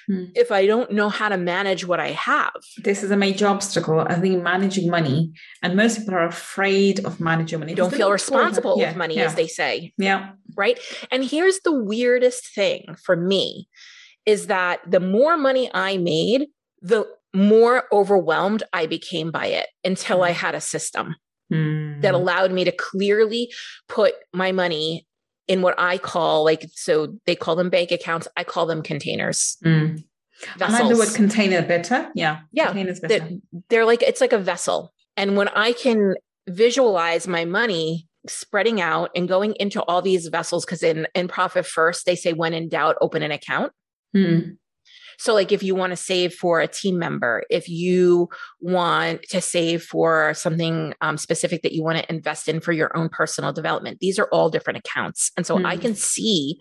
Hmm. 0.07 0.25
if 0.35 0.53
I 0.53 0.67
don't 0.67 0.93
know 0.93 1.09
how 1.09 1.31
to 1.31 1.39
manage 1.39 1.87
what 1.87 1.99
I 1.99 2.11
have? 2.11 2.53
This 2.83 3.03
is 3.03 3.11
a 3.11 3.17
major 3.17 3.47
obstacle. 3.47 4.01
I 4.01 4.15
think 4.21 4.43
managing 4.43 4.91
money, 4.91 5.33
and 5.63 5.77
most 5.77 5.99
people 5.99 6.15
are 6.15 6.27
afraid 6.27 7.05
of 7.07 7.21
managing 7.21 7.61
money. 7.61 7.75
Don't 7.75 7.93
feel 7.93 8.11
responsible 8.11 8.77
sure. 8.77 8.87
with 8.87 8.97
money, 8.97 9.17
yeah. 9.17 9.25
as 9.25 9.35
they 9.35 9.47
say. 9.47 9.93
Yeah. 9.97 10.33
right? 10.57 10.79
And 11.11 11.25
here's 11.25 11.61
the 11.61 11.73
weirdest 11.73 12.55
thing 12.55 12.97
for 13.03 13.17
me 13.17 13.69
is 14.27 14.47
that 14.47 14.81
the 14.87 15.01
more 15.01 15.37
money 15.37 15.71
I 15.75 15.97
made, 15.99 16.47
the 16.81 17.07
more 17.35 17.85
overwhelmed 17.93 18.63
I 18.73 18.87
became 18.87 19.31
by 19.31 19.47
it 19.47 19.67
until 19.85 20.23
I 20.23 20.31
had 20.31 20.55
a 20.55 20.61
system 20.61 21.17
Mm. 21.53 22.01
that 22.01 22.15
allowed 22.15 22.53
me 22.53 22.65
to 22.65 22.73
clearly 22.73 23.53
put 23.87 24.15
my 24.33 24.51
money 24.51 25.07
in 25.47 25.61
what 25.61 25.75
I 25.77 25.99
call 25.99 26.43
like 26.43 26.65
so 26.73 27.19
they 27.27 27.37
call 27.37 27.55
them 27.55 27.69
bank 27.69 27.91
accounts, 27.91 28.27
I 28.35 28.45
call 28.45 28.65
them 28.65 28.83
containers. 28.83 29.59
Mm. 29.63 30.03
I 30.59 30.71
like 30.71 30.89
the 30.89 30.97
word 30.97 31.15
container 31.15 31.61
better. 31.61 32.11
Yeah. 32.15 32.41
Yeah, 32.53 32.69
Containers 32.69 32.99
better. 33.01 33.19
That 33.19 33.41
they're 33.69 33.85
like 33.85 34.03
it's 34.03 34.23
like 34.23 34.33
a 34.33 34.39
vessel. 34.39 34.95
And 35.19 35.37
when 35.37 35.49
I 35.49 35.75
can 35.75 36.15
visualize 36.49 37.29
my 37.29 37.45
money 37.45 38.09
spreading 38.27 38.81
out 38.81 39.11
and 39.15 39.29
going 39.29 39.55
into 39.61 39.83
all 39.83 40.01
these 40.01 40.29
vessels 40.29 40.65
because 40.65 40.83
in 40.83 41.07
in 41.15 41.29
profit 41.29 41.67
first 41.67 42.07
they 42.07 42.17
say 42.17 42.33
when 42.33 42.55
in 42.55 42.71
doubt 42.71 42.97
open 43.03 43.23
an 43.23 43.31
account 43.31 43.73
Mm. 44.15 44.57
So, 45.19 45.33
like, 45.33 45.53
if 45.53 45.63
you 45.63 45.75
want 45.75 45.93
to 45.93 45.97
save 45.97 46.35
for 46.35 46.61
a 46.61 46.67
team 46.67 46.99
member, 46.99 47.45
if 47.49 47.69
you 47.69 48.29
want 48.61 49.23
to 49.31 49.41
save 49.41 49.83
for 49.83 50.35
something 50.35 50.93
um, 51.01 51.17
specific 51.17 51.63
that 51.63 51.73
you 51.73 51.85
want 51.85 51.99
to 51.99 52.13
invest 52.13 52.49
in 52.49 52.61
for 52.61 52.73
your 52.73 52.97
own 52.97 53.09
personal 53.09 53.53
development, 53.53 53.99
these 54.01 54.19
are 54.19 54.29
all 54.33 54.51
different 54.51 54.79
accounts. 54.79 55.31
And 55.37 55.47
so 55.47 55.59
I 55.65 55.77
Mm. 55.77 55.81
can 55.81 55.95
see 55.95 56.59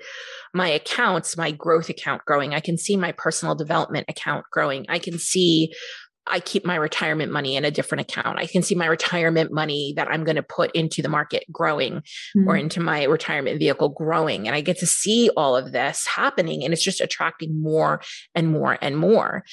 my 0.53 0.67
accounts, 0.69 1.35
my 1.35 1.51
growth 1.51 1.89
account 1.89 2.23
growing. 2.25 2.53
I 2.53 2.59
can 2.59 2.77
see 2.77 2.95
my 2.95 3.11
personal 3.13 3.55
development 3.55 4.05
account 4.07 4.45
growing. 4.51 4.85
I 4.87 4.99
can 4.99 5.17
see 5.17 5.73
I 6.25 6.39
keep 6.39 6.65
my 6.65 6.75
retirement 6.75 7.31
money 7.31 7.55
in 7.55 7.65
a 7.65 7.71
different 7.71 8.01
account. 8.09 8.39
I 8.39 8.45
can 8.45 8.61
see 8.61 8.75
my 8.75 8.85
retirement 8.85 9.51
money 9.51 9.93
that 9.97 10.07
I'm 10.07 10.23
going 10.23 10.37
to 10.37 10.43
put 10.43 10.71
into 10.71 11.01
the 11.01 11.09
market 11.09 11.43
growing 11.51 11.97
or 12.47 12.55
Mm. 12.55 12.59
into 12.61 12.79
my 12.79 13.03
retirement 13.03 13.59
vehicle 13.59 13.89
growing. 13.89 14.47
And 14.47 14.55
I 14.55 14.61
get 14.61 14.77
to 14.79 14.85
see 14.85 15.29
all 15.35 15.55
of 15.57 15.73
this 15.73 16.07
happening 16.07 16.63
and 16.63 16.73
it's 16.73 16.83
just 16.83 17.01
attracting 17.01 17.61
more 17.61 18.01
and 18.33 18.49
more 18.51 18.77
and 18.81 18.97
more. 18.97 19.43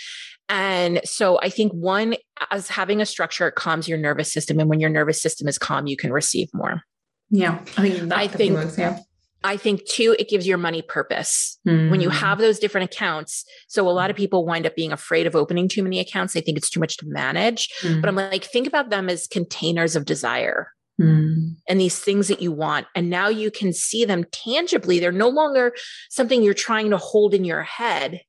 And 0.48 1.00
so 1.04 1.38
I 1.42 1.48
think 1.48 1.72
one, 1.72 2.14
as 2.50 2.68
having 2.68 3.00
a 3.00 3.06
structure, 3.06 3.48
it 3.48 3.54
calms 3.56 3.88
your 3.88 3.98
nervous 3.98 4.32
system. 4.32 4.58
And 4.60 4.68
when 4.68 4.80
your 4.80 4.90
nervous 4.90 5.20
system 5.20 5.48
is 5.48 5.58
calm, 5.58 5.86
you 5.86 5.96
can 5.96 6.12
receive 6.12 6.48
more. 6.54 6.82
Yeah. 7.30 7.58
I 7.76 7.90
think 7.90 8.08
that 8.08 8.18
I 8.18 8.28
think- 8.28 8.78
Yeah. 8.78 8.98
I 9.42 9.56
think 9.56 9.86
two, 9.86 10.14
it 10.18 10.28
gives 10.28 10.46
your 10.46 10.58
money 10.58 10.82
purpose. 10.82 11.58
When 11.64 12.00
you 12.00 12.08
Mm. 12.08 12.14
have 12.14 12.38
those 12.38 12.58
different 12.58 12.92
accounts, 12.92 13.44
so 13.68 13.88
a 13.88 13.90
lot 13.90 14.10
of 14.10 14.16
people 14.16 14.44
wind 14.44 14.66
up 14.66 14.74
being 14.76 14.92
afraid 14.92 15.26
of 15.26 15.34
opening 15.36 15.68
too 15.68 15.82
many 15.82 15.98
accounts. 15.98 16.34
They 16.34 16.40
think 16.40 16.58
it's 16.58 16.70
too 16.70 16.80
much 16.80 16.96
to 16.98 17.06
manage. 17.06 17.68
Mm. 17.82 18.00
But 18.00 18.08
I'm 18.08 18.16
like, 18.16 18.44
think 18.44 18.66
about 18.66 18.90
them 18.90 19.08
as 19.08 19.26
containers 19.26 19.96
of 19.96 20.04
desire. 20.04 20.68
Mm. 21.00 21.54
and 21.66 21.80
these 21.80 21.98
things 21.98 22.28
that 22.28 22.42
you 22.42 22.52
want. 22.52 22.86
And 22.94 23.08
now 23.08 23.28
you 23.28 23.50
can 23.50 23.72
see 23.72 24.04
them 24.04 24.24
tangibly. 24.32 24.98
They're 24.98 25.10
no 25.12 25.30
longer 25.30 25.72
something 26.10 26.42
you're 26.42 26.52
trying 26.52 26.90
to 26.90 26.98
hold 26.98 27.32
in 27.32 27.42
your 27.42 27.62
head 27.62 28.20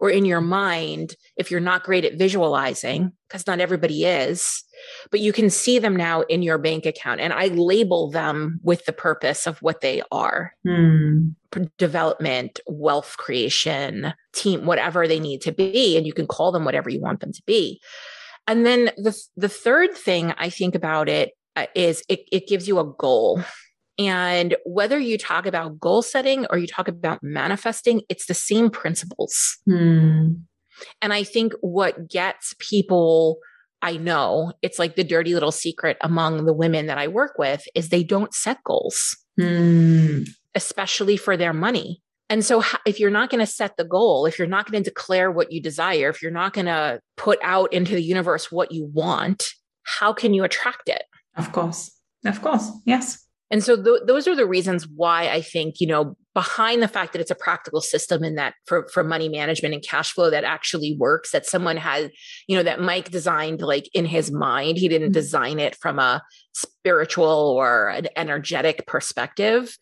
or 0.00 0.10
in 0.10 0.24
your 0.24 0.40
mind 0.40 1.14
if 1.36 1.50
you're 1.50 1.60
not 1.60 1.84
great 1.84 2.04
at 2.04 2.18
visualizing, 2.18 3.12
because 3.28 3.46
not 3.46 3.60
everybody 3.60 4.04
is. 4.04 4.62
But 5.10 5.20
you 5.20 5.32
can 5.32 5.48
see 5.50 5.78
them 5.78 5.96
now 5.96 6.22
in 6.22 6.42
your 6.42 6.58
bank 6.58 6.84
account. 6.86 7.20
And 7.20 7.32
I 7.32 7.46
label 7.46 8.10
them 8.10 8.60
with 8.62 8.84
the 8.84 8.92
purpose 8.92 9.46
of 9.46 9.60
what 9.62 9.80
they 9.80 10.02
are 10.12 10.52
Mm. 10.66 11.34
p- 11.50 11.68
development, 11.78 12.60
wealth 12.66 13.16
creation, 13.16 14.12
team, 14.34 14.66
whatever 14.66 15.08
they 15.08 15.20
need 15.20 15.40
to 15.42 15.52
be. 15.52 15.96
And 15.96 16.06
you 16.06 16.12
can 16.12 16.26
call 16.26 16.52
them 16.52 16.64
whatever 16.64 16.90
you 16.90 17.00
want 17.00 17.20
them 17.20 17.32
to 17.32 17.42
be. 17.46 17.80
And 18.46 18.66
then 18.66 18.90
the, 18.96 19.18
the 19.36 19.48
third 19.48 19.94
thing 19.94 20.32
I 20.36 20.50
think 20.50 20.74
about 20.74 21.08
it 21.08 21.32
uh, 21.56 21.66
it, 21.74 22.02
it 22.08 22.46
gives 22.46 22.68
you 22.68 22.78
a 22.78 22.84
goal. 22.84 23.42
And 23.98 24.56
whether 24.64 24.98
you 24.98 25.16
talk 25.16 25.46
about 25.46 25.80
goal 25.80 26.02
setting 26.02 26.46
or 26.50 26.58
you 26.58 26.66
talk 26.66 26.88
about 26.88 27.22
manifesting, 27.22 28.02
it's 28.08 28.26
the 28.26 28.34
same 28.34 28.70
principles. 28.70 29.58
Mm. 29.68 30.42
And 31.00 31.12
I 31.12 31.22
think 31.22 31.54
what 31.60 32.08
gets 32.08 32.54
people, 32.58 33.38
I 33.80 33.96
know 33.96 34.52
it's 34.60 34.78
like 34.78 34.96
the 34.96 35.04
dirty 35.04 35.32
little 35.32 35.52
secret 35.52 35.96
among 36.02 36.44
the 36.44 36.52
women 36.52 36.86
that 36.86 36.98
I 36.98 37.08
work 37.08 37.38
with 37.38 37.64
is 37.74 37.88
they 37.88 38.04
don't 38.04 38.34
set 38.34 38.62
goals 38.64 39.16
Mm. 39.38 40.26
especially 40.54 41.18
for 41.18 41.36
their 41.36 41.52
money. 41.52 42.00
And 42.30 42.42
so, 42.42 42.64
if 42.86 42.98
you're 42.98 43.10
not 43.10 43.28
going 43.28 43.40
to 43.40 43.46
set 43.46 43.76
the 43.76 43.84
goal, 43.84 44.24
if 44.24 44.38
you're 44.38 44.48
not 44.48 44.70
going 44.70 44.82
to 44.82 44.90
declare 44.90 45.30
what 45.30 45.52
you 45.52 45.60
desire, 45.60 46.08
if 46.08 46.22
you're 46.22 46.30
not 46.30 46.54
going 46.54 46.66
to 46.66 47.00
put 47.16 47.38
out 47.42 47.72
into 47.72 47.94
the 47.94 48.02
universe 48.02 48.50
what 48.50 48.72
you 48.72 48.86
want, 48.86 49.44
how 49.82 50.14
can 50.14 50.32
you 50.32 50.42
attract 50.42 50.88
it? 50.88 51.02
Of 51.36 51.52
course. 51.52 51.90
Of 52.24 52.40
course. 52.40 52.70
Yes. 52.86 53.25
And 53.50 53.62
so, 53.62 53.76
th- 53.80 54.02
those 54.06 54.26
are 54.26 54.34
the 54.34 54.46
reasons 54.46 54.86
why 54.88 55.28
I 55.28 55.40
think, 55.40 55.76
you 55.80 55.86
know, 55.86 56.16
behind 56.34 56.82
the 56.82 56.88
fact 56.88 57.12
that 57.12 57.20
it's 57.20 57.30
a 57.30 57.34
practical 57.36 57.80
system 57.80 58.22
and 58.22 58.36
that 58.36 58.54
for, 58.66 58.88
for 58.92 59.02
money 59.04 59.28
management 59.28 59.72
and 59.72 59.82
cash 59.82 60.12
flow 60.12 60.28
that 60.30 60.44
actually 60.44 60.96
works, 60.98 61.30
that 61.30 61.46
someone 61.46 61.76
has, 61.76 62.10
you 62.48 62.56
know, 62.56 62.62
that 62.62 62.80
Mike 62.80 63.10
designed 63.10 63.62
like 63.62 63.88
in 63.94 64.04
his 64.04 64.30
mind. 64.32 64.78
He 64.78 64.88
didn't 64.88 65.10
Mhm. 65.10 65.14
design 65.14 65.58
it 65.60 65.76
from 65.76 65.98
a 65.98 66.22
spiritual 66.52 67.24
or 67.56 67.88
an 67.88 68.08
energetic 68.16 68.86
perspective. 68.86 69.76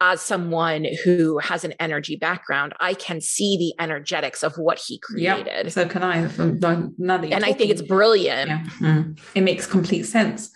As 0.00 0.20
someone 0.20 0.84
who 1.04 1.38
has 1.38 1.62
an 1.62 1.74
energy 1.78 2.16
background, 2.16 2.72
I 2.80 2.94
can 2.94 3.20
see 3.20 3.56
the 3.56 3.80
energetics 3.82 4.42
of 4.42 4.54
what 4.56 4.80
he 4.84 4.98
created. 4.98 5.70
So 5.72 5.86
can 5.86 6.02
I. 6.02 6.26
From 6.26 6.58
now 6.58 6.90
now 6.98 7.18
that 7.18 7.28
you're 7.28 7.36
And 7.36 7.44
I 7.44 7.52
think 7.52 7.70
it's 7.70 7.82
brilliant. 7.82 8.48
Yeah. 8.48 8.64
Mm. 8.80 9.20
It 9.36 9.42
makes 9.42 9.66
complete 9.66 10.02
sense. 10.04 10.50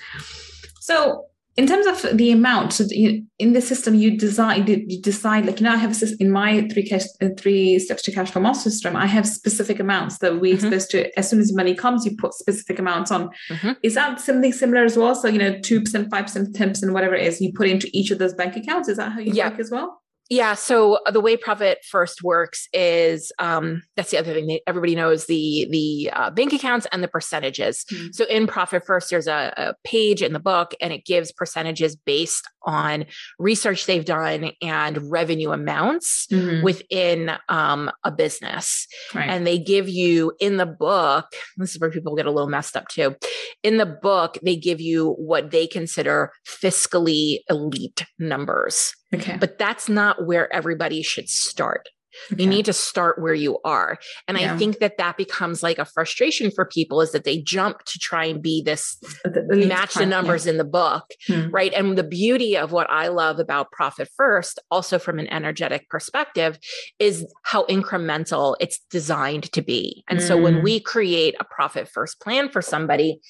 So, 0.81 1.27
in 1.57 1.67
terms 1.67 1.87
of 1.87 2.17
the 2.19 2.31
amount, 2.31 2.73
so 2.75 2.85
you, 2.91 3.25
in 3.39 3.53
the 3.55 3.61
system, 3.61 3.95
you 3.95 4.17
decide 4.19 4.69
you 4.69 5.01
decide 5.01 5.47
like 5.47 5.59
you 5.61 5.65
know 5.65 5.73
I 5.73 5.77
have 5.77 5.93
a 5.93 5.95
system 5.95 6.19
in 6.21 6.31
my 6.31 6.69
three 6.71 6.87
cash 6.87 7.05
uh, 7.23 7.29
three 7.39 7.79
steps 7.79 8.03
to 8.03 8.13
cash 8.13 8.31
flow 8.31 8.43
master 8.43 8.69
system. 8.71 8.95
I 8.97 9.07
have 9.07 9.27
specific 9.27 9.81
amounts 9.81 10.19
that 10.19 10.41
we're 10.41 10.57
Mhm. 10.57 10.61
supposed 10.61 10.91
to 10.91 11.19
as 11.19 11.31
soon 11.31 11.41
as 11.41 11.53
money 11.55 11.75
comes, 11.75 12.05
you 12.05 12.13
put 12.17 12.35
specific 12.35 12.79
amounts 12.79 13.11
on. 13.11 13.31
Mhm. 13.51 13.77
Is 13.83 13.95
that 13.95 14.21
something 14.21 14.53
similar 14.53 14.85
as 14.85 14.97
well? 14.99 15.15
So 15.15 15.29
you 15.29 15.39
know, 15.39 15.59
two 15.61 15.81
percent, 15.81 16.11
five 16.11 16.25
percent, 16.27 16.55
ten 16.55 16.69
percent, 16.71 16.93
whatever 16.93 17.15
it 17.15 17.27
is, 17.27 17.41
you 17.41 17.53
put 17.55 17.69
into 17.69 17.89
each 17.93 18.11
of 18.11 18.19
those 18.19 18.35
bank 18.35 18.57
accounts. 18.57 18.89
Is 18.89 18.99
that 18.99 19.13
how 19.13 19.21
you 19.21 19.33
Yeah. 19.33 19.49
work 19.51 19.61
as 19.61 19.71
well? 19.71 20.03
Yeah. 20.29 20.55
So 20.55 20.99
uh, 21.07 21.11
the 21.11 21.21
way 21.21 21.37
Profit 21.37 21.79
First 21.89 22.23
works 22.23 22.69
is 22.73 23.31
um, 23.39 23.83
that's 23.97 24.11
the 24.11 24.19
other 24.19 24.33
thing 24.35 24.47
that 24.49 24.61
everybody 24.67 24.95
knows 24.97 25.27
the 25.27 25.67
the 25.71 26.11
uh, 26.13 26.31
bank 26.31 26.53
accounts 26.53 26.87
and 26.93 27.03
the 27.03 27.09
percentages. 27.09 27.85
Mhm. 27.93 28.15
So 28.15 28.25
in 28.27 28.47
Profit 28.47 28.85
First, 28.85 29.11
there's 29.11 29.29
a, 29.29 29.53
a 29.57 29.75
page 29.85 30.23
in 30.23 30.33
the 30.33 30.41
book, 30.41 30.75
and 30.81 30.93
it 30.93 31.05
gives 31.05 31.31
percentages 31.33 31.95
based 31.97 32.49
on 32.65 33.07
research 33.39 33.87
they've 33.87 34.05
done 34.05 34.51
and 34.63 35.11
revenue 35.11 35.53
amounts 35.53 36.27
Mhm. 36.33 36.63
within 36.65 37.31
um, 37.49 37.91
a 38.03 38.11
business. 38.11 38.89
right. 39.15 39.29
And 39.31 39.47
they 39.47 39.59
give 39.59 39.89
you 39.89 40.33
in 40.41 40.57
the 40.57 40.67
book, 40.67 41.27
this 41.57 41.75
is 41.75 41.81
where 41.81 41.91
people 41.91 42.17
get 42.17 42.27
a 42.27 42.31
little 42.33 42.49
messed 42.51 42.77
up 42.77 42.89
too. 42.89 43.15
In 43.63 43.77
the 43.77 43.87
book, 43.87 44.39
they 44.43 44.57
give 44.57 44.81
you 44.81 45.13
what 45.13 45.51
they 45.53 45.67
consider 45.69 46.33
fiscally 46.47 47.39
elite 47.49 48.05
numbers 48.19 48.93
okay. 49.15 49.37
but 49.39 49.59
that's 49.59 49.89
not 49.89 50.27
where 50.27 50.53
everybody 50.53 51.03
should 51.03 51.29
start. 51.29 51.89
okay. 52.33 52.43
You 52.43 52.49
need 52.49 52.65
to 52.65 52.73
start 52.73 53.21
where 53.21 53.35
you 53.35 53.59
are. 53.63 53.99
And 54.27 54.39
Yeah. 54.39 54.55
I 54.55 54.57
think 54.57 54.79
that 54.79 54.97
that 54.97 55.19
becomes 55.19 55.63
like 55.63 55.79
a 55.79 55.85
frustration 55.85 56.51
for 56.51 56.65
people 56.65 57.03
is 57.03 57.13
that 57.13 57.25
they 57.25 57.43
jump 57.43 57.85
to 57.85 57.99
try 57.99 58.25
and 58.25 58.41
be 58.41 58.63
this 58.65 58.97
The- 59.25 59.67
match 59.69 59.93
the 59.95 60.01
time, 60.01 60.11
yeah. 60.11 60.17
numbers 60.17 60.47
in 60.47 60.57
the 60.57 60.65
book, 60.65 61.05
Hmm. 61.27 61.51
right? 61.51 61.75
And 61.75 61.99
the 61.99 62.03
beauty 62.03 62.57
of 62.57 62.73
what 62.73 62.89
I 62.89 63.09
love 63.09 63.39
about 63.39 63.71
Profit 63.71 64.09
First, 64.17 64.59
also 64.71 64.99
from 64.99 65.19
an 65.19 65.29
energetic 65.31 65.91
perspective, 65.91 66.59
is 66.99 67.27
how 67.45 67.67
incremental 67.67 68.57
it's 68.61 68.79
designed 68.91 69.53
to 69.53 69.61
be. 69.61 70.03
And 70.09 70.23
so 70.23 70.39
when 70.39 70.57
Mm. 70.61 70.63
we 70.63 70.81
create 70.81 71.35
a 71.39 71.45
Profit 71.45 71.87
First 71.87 72.19
plan 72.21 72.49
for 72.49 72.63
somebody, 72.63 73.21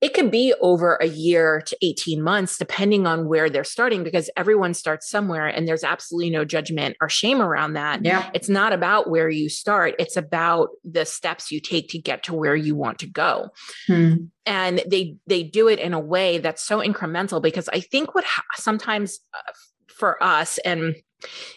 it 0.00 0.12
could 0.12 0.30
be 0.30 0.52
over 0.60 0.96
a 0.96 1.06
year 1.06 1.62
to 1.62 1.76
18 1.80 2.20
months, 2.20 2.58
depending 2.58 3.06
on 3.06 3.26
where 3.26 3.48
they're 3.48 3.64
starting, 3.64 4.04
because 4.04 4.28
everyone 4.36 4.74
starts 4.74 5.08
somewhere 5.08 5.46
and 5.46 5.66
there's 5.66 5.84
absolutely 5.84 6.30
no 6.30 6.44
judgment 6.44 6.96
or 7.00 7.08
shame 7.08 7.40
around 7.40 7.74
that. 7.74 8.04
Yeah. 8.04 8.28
It's 8.34 8.48
not 8.48 8.72
about 8.72 9.08
where 9.08 9.30
you 9.30 9.48
start, 9.48 9.94
it's 9.98 10.16
about 10.16 10.70
the 10.84 11.04
steps 11.04 11.50
you 11.50 11.60
take 11.60 11.88
to 11.90 11.98
get 11.98 12.24
to 12.24 12.34
where 12.34 12.56
you 12.56 12.74
want 12.74 12.98
to 12.98 13.06
go. 13.06 13.48
Hmm. 13.86 14.14
And 14.44 14.82
they 14.86 15.16
they 15.26 15.42
do 15.42 15.68
it 15.68 15.78
in 15.78 15.94
a 15.94 16.00
way 16.00 16.38
that's 16.38 16.62
so 16.62 16.80
incremental 16.80 17.40
because 17.40 17.68
I 17.70 17.80
think 17.80 18.14
what 18.14 18.24
ha- 18.24 18.42
sometimes 18.56 19.20
uh, 19.32 19.52
for 19.88 20.22
us 20.22 20.58
and 20.58 20.96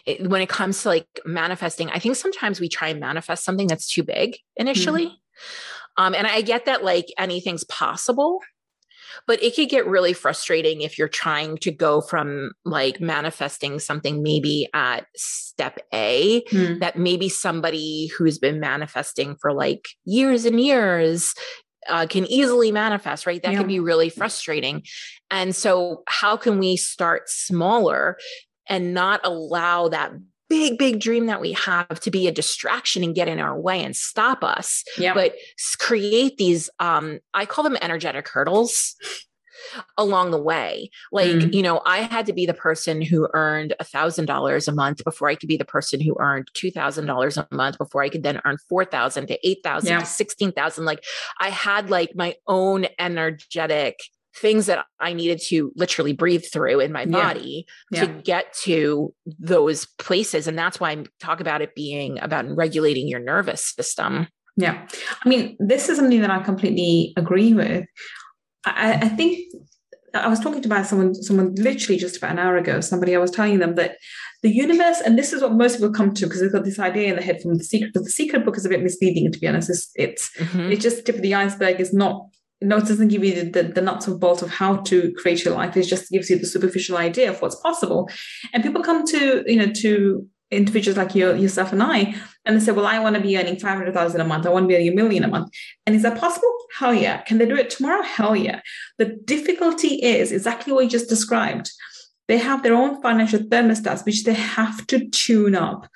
it, 0.05 0.29
when 0.29 0.41
it 0.41 0.47
comes 0.47 0.83
to 0.83 0.89
like 0.89 1.07
manifesting, 1.25 1.89
I 1.89 1.99
think 1.99 2.15
sometimes 2.15 2.61
we 2.61 2.69
try 2.69 2.89
and 2.89 2.99
manifest 3.01 3.43
something 3.43 3.67
that's 3.67 3.91
too 3.91 4.03
big 4.03 4.37
initially. 4.55 5.07
Hmm 5.07 5.13
um, 5.97 6.13
and 6.13 6.27
I 6.27 6.41
get 6.41 6.65
that 6.65 6.83
like 6.83 7.07
anything's 7.17 7.63
possible, 7.63 8.39
but 9.25 9.41
it 9.41 9.55
could 9.55 9.69
get 9.69 9.87
really 9.87 10.13
frustrating 10.13 10.81
if 10.81 10.97
you're 10.97 11.07
trying 11.07 11.57
to 11.59 11.71
go 11.71 12.01
from 12.01 12.51
like 12.65 13.01
manifesting 13.01 13.79
something 13.79 14.21
maybe 14.21 14.67
at 14.73 15.05
step 15.15 15.79
A 15.93 16.43
Hmm. 16.49 16.79
that 16.79 16.97
maybe 16.97 17.29
somebody 17.29 18.07
who's 18.17 18.37
been 18.37 18.59
manifesting 18.59 19.35
for 19.41 19.53
like 19.53 19.87
years 20.05 20.45
and 20.45 20.59
years 20.61 21.33
uh, 21.89 22.05
can 22.05 22.25
easily 22.25 22.71
manifest, 22.71 23.25
right? 23.25 23.41
That 23.41 23.53
Yeah. 23.53 23.59
can 23.59 23.67
be 23.67 23.79
really 23.79 24.09
frustrating. 24.09 24.83
And 25.31 25.55
so, 25.55 26.03
how 26.07 26.37
can 26.37 26.59
we 26.59 26.75
start 26.75 27.29
smaller 27.29 28.17
and 28.67 28.93
not 28.93 29.21
allow 29.23 29.87
that 29.89 30.11
big, 30.49 30.77
big 30.77 30.99
dream 30.99 31.25
that 31.27 31.41
we 31.41 31.53
have 31.53 31.99
to 32.01 32.11
be 32.11 32.27
a 32.27 32.31
distraction 32.31 33.03
and 33.03 33.15
get 33.15 33.27
in 33.27 33.39
our 33.39 33.59
way 33.59 33.83
and 33.83 33.95
stop 33.95 34.43
us? 34.43 34.83
Yeah. 34.97 35.13
But 35.13 35.35
create 35.79 36.37
these, 36.37 36.69
um, 36.79 37.19
I 37.33 37.45
call 37.45 37.63
them 37.63 37.77
energetic 37.81 38.27
hurdles 38.29 38.95
along 39.97 40.31
the 40.31 40.41
way. 40.41 40.89
Like, 41.11 41.31
Mm. 41.31 41.53
you 41.53 41.61
know, 41.63 41.81
I 41.85 41.99
had 41.99 42.25
to 42.27 42.33
be 42.33 42.45
the 42.45 42.53
person 42.53 43.01
who 43.01 43.27
earned 43.33 43.73
a 43.79 43.83
thousand 43.83 44.25
dollars 44.25 44.67
a 44.67 44.71
month 44.71 45.03
before 45.03 45.27
I 45.29 45.35
could 45.35 45.49
be 45.49 45.57
the 45.57 45.65
person 45.65 45.99
who 45.99 46.15
earned 46.19 46.47
two 46.53 46.71
thousand 46.71 47.07
dollars 47.07 47.37
a 47.37 47.47
month 47.51 47.77
before 47.77 48.01
I 48.03 48.09
could 48.09 48.23
then 48.23 48.39
earn 48.45 48.57
four 48.69 48.85
thousand 48.85 49.27
to 49.27 49.47
eight 49.47 49.59
thousand 49.63 49.89
Yeah. 49.89 49.99
to 49.99 50.05
sixteen 50.05 50.51
thousand. 50.51 50.85
Like 50.85 51.03
I 51.39 51.49
had 51.49 51.89
like 51.89 52.11
my 52.15 52.35
own 52.47 52.85
energetic 52.99 53.99
things 54.37 54.67
that 54.67 54.85
I 54.99 55.13
needed 55.13 55.39
to 55.47 55.71
literally 55.75 56.13
breathe 56.13 56.45
through 56.51 56.79
in 56.79 56.91
my 56.91 57.05
body 57.05 57.65
Yeah. 57.91 58.05
to 58.05 58.21
get 58.21 58.53
to 58.63 59.13
those 59.39 59.85
places. 59.97 60.47
And 60.47 60.57
that's 60.57 60.79
why 60.79 60.91
I 60.91 61.03
talk 61.19 61.39
about 61.39 61.61
it 61.61 61.75
being 61.75 62.19
about 62.21 62.45
regulating 62.55 63.07
your 63.07 63.19
nervous 63.19 63.73
system. 63.75 64.27
Yeah. 64.55 64.87
I 65.23 65.29
mean, 65.29 65.55
this 65.59 65.89
is 65.89 65.97
something 65.97 66.21
that 66.21 66.31
I 66.31 66.41
completely 66.43 67.13
agree 67.17 67.53
with. 67.53 67.85
I, 68.65 68.93
I 68.93 69.09
think 69.09 69.39
I 70.13 70.27
was 70.27 70.39
talking 70.39 70.61
to 70.61 70.83
someone, 70.85 71.13
someone 71.15 71.53
literally 71.55 71.99
just 71.99 72.17
about 72.17 72.31
an 72.31 72.39
hour 72.39 72.57
ago, 72.57 72.81
somebody 72.81 73.15
I 73.15 73.19
was 73.19 73.31
telling 73.31 73.59
them 73.59 73.75
that 73.75 73.97
the 74.43 74.49
universe, 74.49 74.99
and 75.01 75.17
this 75.17 75.33
is 75.33 75.41
what 75.41 75.53
most 75.53 75.77
people 75.77 75.91
come 75.91 76.13
to 76.13 76.25
because 76.25 76.41
they've 76.41 76.51
got 76.51 76.63
this 76.63 76.79
idea 76.79 77.09
in 77.09 77.15
their 77.15 77.23
head 77.23 77.41
from 77.41 77.57
the 77.57 77.63
secret, 77.63 77.91
but 77.93 78.03
the 78.03 78.09
secret 78.09 78.45
book 78.45 78.57
is 78.57 78.65
a 78.65 78.69
bit 78.69 78.83
misleading, 78.83 79.31
to 79.31 79.39
be 79.39 79.47
honest. 79.47 79.69
It's, 79.69 79.91
it's, 79.95 80.29
Mhm. 80.37 80.71
it's 80.71 80.83
just 80.83 81.05
tip 81.05 81.15
of 81.15 81.21
the 81.21 81.33
iceberg 81.35 81.79
is 81.79 81.93
not 81.93 82.27
no, 82.61 82.77
it 82.77 82.85
doesn't 82.85 83.09
give 83.09 83.23
you 83.23 83.43
the, 83.43 83.49
the, 83.51 83.69
the 83.69 83.81
nuts 83.81 84.07
and 84.07 84.19
bolts 84.19 84.41
of 84.41 84.49
how 84.49 84.77
to 84.77 85.13
create 85.13 85.45
your 85.45 85.53
life. 85.53 85.77
It 85.77 85.83
just 85.83 86.09
gives 86.09 86.29
you 86.29 86.39
the 86.39 86.47
superficial 86.47 86.97
idea 86.97 87.29
of 87.29 87.41
what's 87.41 87.55
possible. 87.55 88.09
And 88.53 88.63
people 88.63 88.81
come 88.81 89.05
to, 89.07 89.43
you 89.45 89.57
know, 89.57 89.71
to 89.73 90.27
individuals 90.49 90.97
like 90.97 91.13
you, 91.13 91.35
yourself 91.35 91.71
and 91.71 91.83
I, 91.83 92.15
and 92.45 92.55
they 92.55 92.59
say, 92.63 92.71
well, 92.71 92.87
I 92.87 92.99
want 92.99 93.15
to 93.15 93.21
be 93.21 93.37
earning 93.37 93.59
500,000 93.59 94.21
a 94.21 94.23
month. 94.23 94.45
I 94.45 94.49
want 94.49 94.63
to 94.63 94.67
be 94.67 94.75
earning 94.75 94.93
a 94.93 94.95
million 94.95 95.23
a 95.23 95.27
month. 95.27 95.53
And 95.85 95.95
is 95.95 96.03
that 96.03 96.19
possible? 96.19 96.53
Hell 96.77 96.93
yeah. 96.93 97.21
Can 97.21 97.37
they 97.37 97.45
do 97.45 97.55
it 97.55 97.69
tomorrow? 97.69 98.01
Hell 98.01 98.35
yeah. 98.35 98.61
The 98.97 99.17
difficulty 99.25 99.95
is 99.95 100.31
exactly 100.31 100.73
what 100.73 100.85
you 100.85 100.89
just 100.89 101.09
described. 101.09 101.69
They 102.27 102.37
have 102.37 102.63
their 102.63 102.73
own 102.73 103.01
financial 103.01 103.39
thermostats, 103.39 104.05
which 104.05 104.23
they 104.23 104.33
have 104.33 104.85
to 104.87 105.07
tune 105.09 105.55
up 105.55 105.87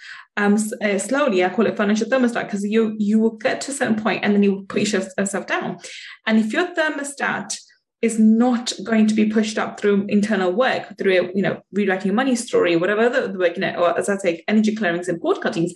um, 0.41 0.57
uh, 0.81 0.97
slowly. 0.97 1.43
I 1.43 1.49
call 1.49 1.67
it 1.67 1.77
financial 1.77 2.07
thermostat 2.07 2.45
because 2.45 2.63
you 2.63 2.95
you 2.97 3.19
will 3.19 3.37
get 3.37 3.61
to 3.61 3.71
a 3.71 3.73
certain 3.73 4.01
point 4.01 4.23
and 4.23 4.33
then 4.33 4.43
you 4.43 4.55
will 4.55 4.65
put 4.65 4.81
yourself 4.81 5.47
down. 5.47 5.77
And 6.25 6.39
if 6.39 6.51
your 6.51 6.67
thermostat 6.75 7.57
is 8.01 8.17
not 8.17 8.73
going 8.83 9.05
to 9.05 9.13
be 9.13 9.29
pushed 9.29 9.59
up 9.59 9.79
through 9.79 10.05
internal 10.09 10.51
work, 10.51 10.97
through 10.97 11.31
you 11.35 11.43
know 11.43 11.61
rewriting 11.71 12.11
a 12.11 12.13
money 12.13 12.35
story, 12.35 12.75
whatever 12.75 13.09
the 13.09 13.37
work, 13.37 13.55
you 13.55 13.61
know, 13.61 13.75
or 13.75 13.97
as 13.97 14.09
I 14.09 14.17
say, 14.17 14.43
energy 14.47 14.75
clearings 14.75 15.07
and 15.07 15.21
cord 15.21 15.41
cuttings, 15.41 15.73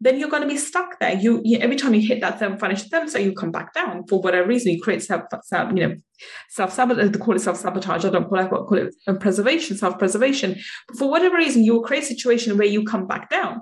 then 0.00 0.18
you're 0.18 0.28
going 0.28 0.42
to 0.42 0.48
be 0.48 0.56
stuck 0.56 0.98
there. 0.98 1.14
You, 1.14 1.40
you 1.44 1.58
every 1.58 1.76
time 1.76 1.94
you 1.94 2.06
hit 2.06 2.20
that 2.22 2.40
therm, 2.40 2.58
financial 2.58 2.88
thermostat, 2.88 3.22
you 3.22 3.32
come 3.32 3.52
back 3.52 3.72
down 3.72 4.04
for 4.08 4.20
whatever 4.20 4.48
reason. 4.48 4.72
You 4.72 4.82
create 4.82 5.04
self, 5.04 5.22
self 5.44 5.72
you 5.72 5.86
know, 5.86 5.94
self 6.50 6.72
sabotage. 6.72 7.10
They 7.12 7.18
call 7.18 7.36
it 7.36 7.40
self 7.40 7.58
sabotage. 7.58 8.04
I 8.04 8.10
don't 8.10 8.28
call 8.28 8.40
it 8.40 8.48
call 8.48 8.78
it 8.78 8.94
um, 9.06 9.18
preservation, 9.18 9.76
self 9.76 10.00
preservation. 10.00 10.58
But 10.88 10.98
for 10.98 11.08
whatever 11.08 11.36
reason, 11.36 11.62
you 11.62 11.74
will 11.74 11.84
create 11.84 12.02
a 12.02 12.06
situation 12.06 12.58
where 12.58 12.66
you 12.66 12.84
come 12.84 13.06
back 13.06 13.30
down. 13.30 13.60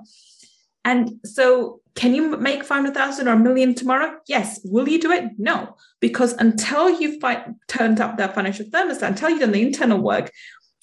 And 0.83 1.19
so, 1.23 1.79
can 1.95 2.15
you 2.15 2.37
make 2.37 2.63
five 2.63 2.77
hundred 2.77 2.93
thousand 2.93 3.27
or 3.27 3.33
a 3.33 3.39
million 3.39 3.75
tomorrow? 3.75 4.17
Yes. 4.27 4.59
Will 4.63 4.87
you 4.87 4.99
do 4.99 5.11
it? 5.11 5.31
No, 5.37 5.75
because 5.99 6.33
until 6.33 6.89
you've 6.89 7.19
fi- 7.19 7.45
turned 7.67 7.99
up 7.99 8.17
that 8.17 8.33
financial 8.33 8.65
thermostat, 8.65 9.09
until 9.09 9.29
you've 9.29 9.41
done 9.41 9.51
the 9.51 9.61
internal 9.61 9.99
work, 9.99 10.31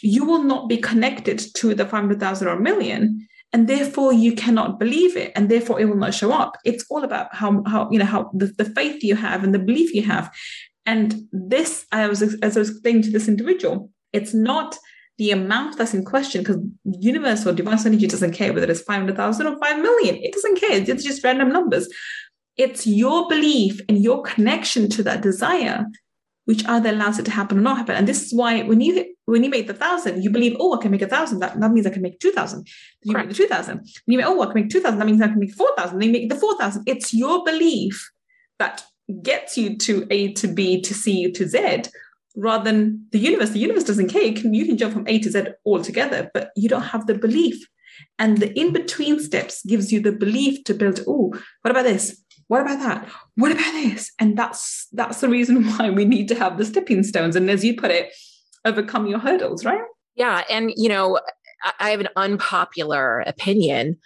you 0.02 0.24
will 0.24 0.42
not 0.42 0.68
be 0.68 0.76
connected 0.76 1.38
to 1.56 1.74
the 1.74 1.84
five 1.84 2.02
hundred 2.02 2.20
thousand 2.20 2.48
or 2.48 2.56
a 2.56 2.60
million 2.60 3.26
and 3.52 3.66
therefore 3.66 4.12
you 4.12 4.34
cannot 4.34 4.78
believe 4.78 5.16
it 5.16 5.32
and 5.34 5.48
therefore 5.48 5.80
it 5.80 5.86
will 5.86 5.96
not 5.96 6.14
show 6.14 6.32
up 6.32 6.56
it's 6.64 6.84
all 6.90 7.04
about 7.04 7.34
how 7.34 7.62
how 7.64 7.88
you 7.90 7.98
know 7.98 8.04
how 8.04 8.30
the, 8.34 8.46
the 8.58 8.64
faith 8.64 9.02
you 9.02 9.14
have 9.14 9.42
and 9.42 9.54
the 9.54 9.58
belief 9.58 9.94
you 9.94 10.02
have 10.02 10.30
and 10.86 11.22
this 11.32 11.86
i 11.92 12.06
was 12.06 12.22
as 12.22 12.56
i 12.56 12.60
was 12.60 12.70
explaining 12.70 13.02
to 13.02 13.10
this 13.10 13.28
individual 13.28 13.90
it's 14.12 14.34
not 14.34 14.76
the 15.18 15.30
amount 15.32 15.76
that's 15.76 15.94
in 15.94 16.04
question 16.04 16.42
because 16.42 16.58
universe 16.84 17.46
or 17.46 17.52
divine 17.52 17.78
energy 17.84 18.06
doesn't 18.06 18.32
care 18.32 18.52
whether 18.52 18.70
it's 18.70 18.82
500000 18.82 19.46
or 19.46 19.58
5 19.58 19.82
million 19.82 20.16
it 20.16 20.32
doesn't 20.32 20.60
care 20.60 20.72
it's 20.72 21.04
just 21.04 21.24
random 21.24 21.50
numbers 21.50 21.88
it's 22.56 22.86
your 22.86 23.28
belief 23.28 23.80
and 23.88 24.02
your 24.02 24.22
connection 24.22 24.88
to 24.90 25.02
that 25.02 25.20
desire 25.22 25.84
which 26.48 26.66
either 26.66 26.88
allows 26.88 27.18
it 27.18 27.26
to 27.26 27.30
happen 27.30 27.58
or 27.58 27.60
not 27.60 27.76
happen. 27.76 27.94
And 27.94 28.08
this 28.08 28.22
is 28.22 28.32
why 28.32 28.62
when 28.62 28.80
you 28.80 29.04
when 29.26 29.44
you 29.44 29.50
make 29.50 29.66
the 29.66 29.74
thousand, 29.74 30.22
you 30.22 30.30
believe, 30.30 30.56
oh, 30.58 30.74
I 30.74 30.80
can 30.80 30.90
make 30.90 31.02
a 31.02 31.06
thousand. 31.06 31.40
That, 31.40 31.60
that 31.60 31.70
means 31.72 31.86
I 31.86 31.90
can 31.90 32.00
make 32.00 32.20
two 32.20 32.30
thousand. 32.30 32.66
You 33.02 33.12
make 33.12 33.28
the 33.28 33.34
two 33.34 33.46
thousand. 33.46 33.80
When 34.06 34.12
you 34.12 34.16
make, 34.16 34.26
oh, 34.26 34.40
I 34.40 34.46
can 34.46 34.54
make 34.54 34.70
two 34.70 34.80
thousand. 34.80 34.98
That 34.98 35.04
means 35.04 35.20
I 35.20 35.28
can 35.28 35.40
make 35.40 35.52
four 35.52 35.68
thousand. 35.76 35.98
They 35.98 36.08
make 36.08 36.30
the 36.30 36.36
four 36.36 36.56
thousand. 36.56 36.84
It's 36.86 37.12
your 37.12 37.44
belief 37.44 38.10
that 38.58 38.82
gets 39.22 39.58
you 39.58 39.76
to 39.76 40.06
A 40.10 40.32
to 40.32 40.48
B 40.48 40.80
to 40.80 40.94
C 40.94 41.30
to 41.32 41.46
Z, 41.46 41.82
rather 42.38 42.64
than 42.64 43.06
the 43.12 43.18
universe. 43.18 43.50
The 43.50 43.58
universe 43.58 43.84
doesn't 43.84 44.08
care. 44.08 44.22
You 44.22 44.34
can 44.34 44.54
you 44.54 44.64
can 44.64 44.76
jump 44.76 44.94
from 44.94 45.08
A 45.08 45.18
to 45.18 45.30
Z 45.30 45.48
altogether, 45.66 46.30
but 46.32 46.50
you 46.56 46.68
don't 46.68 46.82
have 46.82 47.06
the 47.06 47.14
belief. 47.14 47.56
And 48.18 48.38
the 48.38 48.56
in 48.58 48.72
between 48.72 49.18
steps 49.18 49.64
gives 49.66 49.92
you 49.92 50.00
the 50.00 50.12
belief 50.12 50.62
to 50.64 50.74
build. 50.74 51.00
Oh, 51.06 51.32
what 51.62 51.70
about 51.70 51.84
this? 51.84 52.22
what 52.48 52.62
about 52.62 52.80
that 52.80 53.08
what 53.36 53.52
about 53.52 53.72
this 53.72 54.10
and 54.18 54.36
that's 54.36 54.88
that's 54.92 55.20
the 55.20 55.28
reason 55.28 55.64
why 55.76 55.88
we 55.90 56.04
need 56.04 56.26
to 56.28 56.34
have 56.34 56.58
the 56.58 56.64
stepping 56.64 57.02
stones 57.02 57.36
and 57.36 57.48
as 57.48 57.64
you 57.64 57.76
put 57.76 57.90
it 57.90 58.12
overcome 58.64 59.06
your 59.06 59.18
hurdles 59.18 59.64
right 59.64 59.80
yeah 60.16 60.42
and 60.50 60.72
you 60.76 60.88
know 60.88 61.20
i 61.78 61.90
have 61.90 62.00
an 62.00 62.08
unpopular 62.16 63.20
opinion 63.20 63.96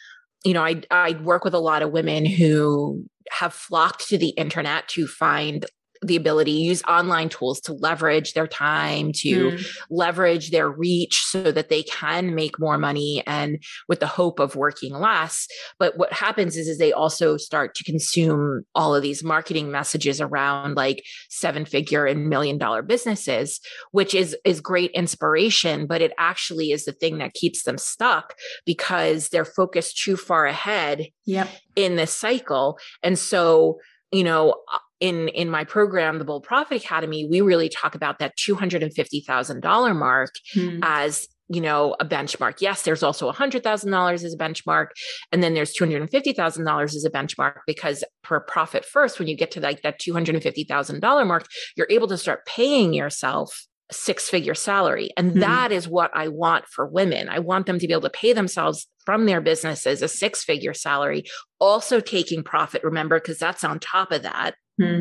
you 0.44 0.52
know 0.52 0.62
i 0.62 0.80
i 0.90 1.12
work 1.22 1.44
with 1.44 1.54
a 1.54 1.58
lot 1.58 1.82
of 1.82 1.90
women 1.90 2.26
who 2.26 3.04
have 3.30 3.54
flocked 3.54 4.08
to 4.08 4.18
the 4.18 4.30
internet 4.30 4.86
to 4.88 5.06
find 5.06 5.64
the 6.02 6.16
ability 6.16 6.52
to 6.52 6.58
use 6.58 6.82
online 6.88 7.28
tools 7.28 7.60
to 7.60 7.72
leverage 7.72 8.34
their 8.34 8.46
time 8.46 9.12
to 9.12 9.52
mm. 9.52 9.66
leverage 9.90 10.50
their 10.50 10.70
reach 10.70 11.22
so 11.24 11.52
that 11.52 11.68
they 11.68 11.82
can 11.84 12.34
make 12.34 12.58
more 12.58 12.78
money 12.78 13.22
and 13.26 13.62
with 13.88 14.00
the 14.00 14.06
hope 14.06 14.38
of 14.38 14.56
working 14.56 14.94
less 14.94 15.46
but 15.78 15.96
what 15.96 16.12
happens 16.12 16.56
is 16.56 16.68
is 16.68 16.78
they 16.78 16.92
also 16.92 17.36
start 17.36 17.74
to 17.74 17.84
consume 17.84 18.64
all 18.74 18.94
of 18.94 19.02
these 19.02 19.22
marketing 19.22 19.70
messages 19.70 20.20
around 20.20 20.76
like 20.76 21.04
seven 21.28 21.64
figure 21.64 22.06
and 22.06 22.28
million 22.28 22.58
dollar 22.58 22.82
businesses 22.82 23.60
which 23.92 24.14
is 24.14 24.36
is 24.44 24.60
great 24.60 24.90
inspiration 24.92 25.86
but 25.86 26.02
it 26.02 26.12
actually 26.18 26.72
is 26.72 26.84
the 26.84 26.92
thing 26.92 27.18
that 27.18 27.34
keeps 27.34 27.62
them 27.62 27.78
stuck 27.78 28.34
because 28.66 29.28
they're 29.28 29.44
focused 29.44 30.02
too 30.02 30.16
far 30.16 30.46
ahead 30.46 31.06
yep. 31.24 31.48
in 31.76 31.96
this 31.96 32.14
cycle 32.14 32.78
and 33.02 33.18
so 33.18 33.78
you 34.12 34.24
know 34.24 34.54
in 35.02 35.28
in 35.28 35.50
my 35.50 35.64
program 35.64 36.18
the 36.18 36.24
bold 36.24 36.44
profit 36.44 36.76
academy 36.82 37.26
we 37.28 37.40
really 37.40 37.68
talk 37.68 37.94
about 37.94 38.18
that 38.20 38.32
$250000 38.38 39.94
mark 39.94 40.30
Hmm. 40.54 40.78
as 40.82 41.28
you 41.48 41.60
know 41.60 41.96
a 42.00 42.04
benchmark 42.04 42.60
yes 42.60 42.82
there's 42.82 43.02
also 43.02 43.28
$100000 43.28 44.14
as 44.24 44.32
a 44.32 44.38
benchmark 44.38 44.88
and 45.32 45.42
then 45.42 45.54
there's 45.54 45.74
$250000 45.74 46.94
as 46.94 47.04
a 47.04 47.10
benchmark 47.10 47.58
because 47.66 48.04
per 48.22 48.40
profit 48.40 48.84
first 48.84 49.18
when 49.18 49.28
you 49.28 49.36
get 49.36 49.50
to 49.50 49.60
like 49.60 49.82
that 49.82 50.00
$250000 50.00 51.26
mark 51.26 51.46
you're 51.76 51.88
able 51.90 52.08
to 52.08 52.16
start 52.16 52.46
paying 52.46 52.94
yourself 52.94 53.66
six 53.90 54.30
figure 54.30 54.54
salary. 54.54 55.10
And 55.18 55.32
Mhm. 55.32 55.40
that 55.40 55.70
is 55.70 55.86
what 55.86 56.10
I 56.14 56.28
want 56.28 56.64
for 56.66 56.86
women. 56.86 57.28
I 57.28 57.40
want 57.40 57.66
them 57.66 57.78
to 57.78 57.86
be 57.86 57.92
able 57.92 58.08
to 58.08 58.10
pay 58.10 58.32
themselves 58.32 58.86
from 59.04 59.26
their 59.26 59.42
businesses 59.42 60.00
a 60.00 60.08
six 60.08 60.42
figure 60.44 60.72
salary, 60.72 61.24
also 61.60 62.00
taking 62.00 62.42
profit, 62.42 62.82
remember, 62.84 63.20
because 63.20 63.38
that's 63.38 63.64
on 63.64 63.78
top 63.80 64.10
of 64.10 64.22
that. 64.22 64.54
Hmm. 64.80 65.00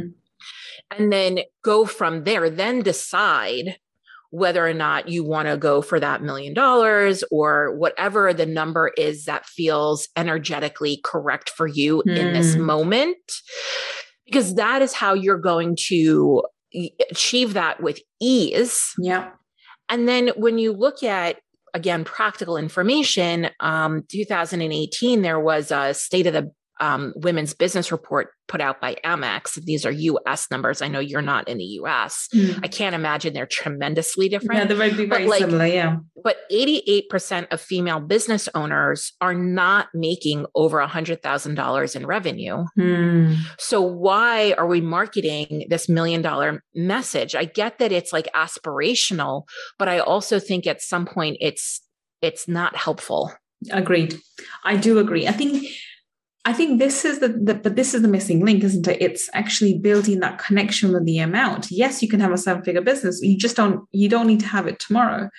and 0.92 1.12
then 1.12 1.40
go 1.64 1.86
from 1.86 2.24
there, 2.24 2.50
then 2.50 2.82
decide 2.82 3.78
whether 4.32 4.66
or 4.66 4.74
not 4.74 5.10
you 5.10 5.24
want 5.24 5.48
to 5.48 5.58
go 5.58 5.82
for 5.82 6.00
that 6.00 6.24
million 6.24 6.54
dollars 6.54 7.24
or 7.32 7.76
whatever 7.76 8.34
the 8.34 8.46
number 8.46 8.92
is 8.98 9.26
that 9.26 9.46
feels 9.46 10.08
energetically 10.16 11.02
correct 11.04 11.50
for 11.50 11.68
you 11.68 12.02
mm. 12.08 12.18
in 12.18 12.34
this 12.34 12.56
hmm. 12.56 12.62
moment. 12.62 13.18
Because 14.26 14.56
that 14.56 14.82
is 14.82 14.94
how 14.94 15.14
you're 15.14 15.38
going 15.38 15.76
to 15.88 16.44
achieve 17.10 17.54
that 17.54 17.84
with 17.84 18.00
ease. 18.22 18.94
Yeah. 18.98 19.32
And 19.90 20.08
then 20.08 20.30
when 20.38 20.58
you 20.58 20.72
look 20.72 21.04
at 21.04 21.38
again 21.74 22.06
practical 22.06 22.56
information, 22.56 23.50
um, 23.60 24.04
2018 24.10 25.22
there 25.22 25.40
was 25.40 25.72
a 25.72 25.94
state 25.94 26.28
of 26.28 26.34
the 26.34 26.52
um, 26.82 27.14
women's 27.16 27.54
business 27.54 27.92
report 27.92 28.30
put 28.48 28.60
out 28.60 28.82
by 28.82 28.96
Amex. 29.06 29.54
These 29.64 29.86
are 29.86 29.92
US 29.92 30.48
numbers. 30.52 30.82
I 30.82 30.88
know 30.88 31.00
you're 31.00 31.22
not 31.22 31.48
in 31.48 31.60
the 31.60 31.64
US. 31.64 32.28
Mm. 32.34 32.60
I 32.64 32.68
can't 32.68 32.96
imagine 32.96 33.34
they're 33.34 33.46
tremendously 33.46 34.28
different. 34.28 34.60
Yeah, 34.60 34.66
they 34.66 34.76
might 34.76 34.98
be 34.98 35.06
very 35.06 35.28
like, 35.28 35.40
similar. 35.40 35.68
Yeah. 35.68 35.98
But 36.22 36.38
88% 36.52 37.54
of 37.54 37.62
female 37.62 38.02
business 38.02 38.50
owners 38.56 39.14
are 39.22 39.36
not 39.36 39.88
making 39.94 40.48
over 40.56 40.80
$100,000 40.80 41.96
in 41.96 42.06
revenue. 42.06 42.66
Mm. 42.78 43.38
So 43.60 43.82
why 43.82 44.54
are 44.58 44.68
we 44.68 44.82
marketing 44.82 45.68
this 45.70 45.88
million 45.88 46.22
dollar 46.22 46.64
message? 46.74 47.36
I 47.36 47.46
get 47.46 47.78
that 47.78 47.92
it's 47.92 48.12
like 48.12 48.28
aspirational, 48.36 49.44
but 49.78 49.88
I 49.88 50.00
also 50.00 50.40
think 50.40 50.66
at 50.66 50.82
some 50.82 51.06
point 51.06 51.38
it's 51.40 51.82
it's 52.22 52.48
not 52.48 52.76
helpful. 52.76 53.34
Agreed. 53.72 54.20
I 54.64 54.78
do 54.78 55.00
agree. 55.00 55.28
I 55.28 55.32
think 55.32 55.66
I 56.44 56.54
think 56.54 56.80
this 56.80 57.06
is 57.06 57.20
the, 57.20 57.28
the, 57.28 57.54
but 57.54 57.76
this 57.76 57.94
is 57.94 58.02
the 58.02 58.08
missing 58.08 58.44
link, 58.44 58.64
isn't 58.64 58.88
it? 58.88 59.02
It's 59.02 59.30
actually 59.34 59.78
building 59.78 60.22
that 60.22 60.40
connection 60.40 60.92
with 60.92 61.06
the 61.06 61.20
amount. 61.20 61.70
Yes, 61.70 62.02
you 62.02 62.10
can 62.10 62.20
have 62.20 62.32
a 62.32 62.38
seven 62.38 62.64
figure 62.64 62.82
business. 62.82 63.22
You 63.22 63.38
just 63.38 63.56
don't 63.56 63.86
you 63.92 64.10
don't 64.10 64.28
need 64.28 64.40
to 64.40 64.48
have 64.48 64.66
it 64.66 64.80
tomorrow. 64.80 65.30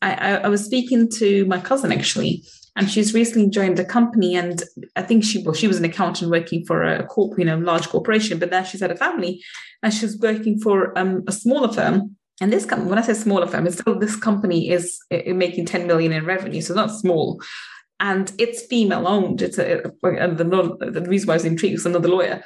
I, 0.00 0.14
I, 0.14 0.30
I 0.36 0.48
was 0.48 0.64
speaking 0.64 1.10
to 1.16 1.44
my 1.46 1.58
cousin 1.58 1.90
actually, 1.90 2.44
and 2.76 2.88
she's 2.88 3.14
recently 3.14 3.50
joined 3.50 3.80
a 3.80 3.84
company, 3.84 4.36
and 4.36 4.62
I 4.94 5.02
think 5.02 5.24
she 5.24 5.42
well, 5.42 5.54
she 5.54 5.66
was 5.66 5.78
an 5.78 5.84
accountant 5.84 6.30
working 6.30 6.64
for 6.64 6.84
a 6.84 7.04
corp, 7.04 7.36
you 7.36 7.44
know, 7.44 7.58
large 7.58 7.88
corporation, 7.88 8.38
but 8.38 8.50
now 8.50 8.62
she's 8.62 8.80
had 8.80 8.92
a 8.92 8.96
family, 8.96 9.42
and 9.82 9.92
she's 9.92 10.16
working 10.20 10.60
for 10.60 10.96
um, 10.96 11.24
a 11.26 11.32
smaller 11.32 11.72
firm. 11.72 12.16
And 12.40 12.52
this 12.52 12.64
company, 12.64 12.90
when 12.90 12.98
I 12.98 13.02
say 13.02 13.14
smaller 13.14 13.46
firm, 13.46 13.66
it's 13.66 13.78
still 13.78 13.98
this 13.98 14.16
company 14.16 14.68
is 14.70 15.00
making 15.10 15.66
10 15.66 15.86
million 15.86 16.12
in 16.12 16.24
revenue, 16.24 16.60
so 16.60 16.74
not 16.74 16.90
small 16.92 17.40
and 18.00 18.32
it's 18.38 18.62
female 18.66 19.06
owned. 19.06 19.42
It's 19.42 19.58
a, 19.58 19.82
a 19.84 20.34
the, 20.34 20.90
the 20.92 21.06
reason 21.08 21.28
why 21.28 21.34
I 21.34 21.36
was 21.36 21.44
intrigued 21.44 21.74
was 21.74 21.86
another 21.86 22.08
lawyer, 22.08 22.44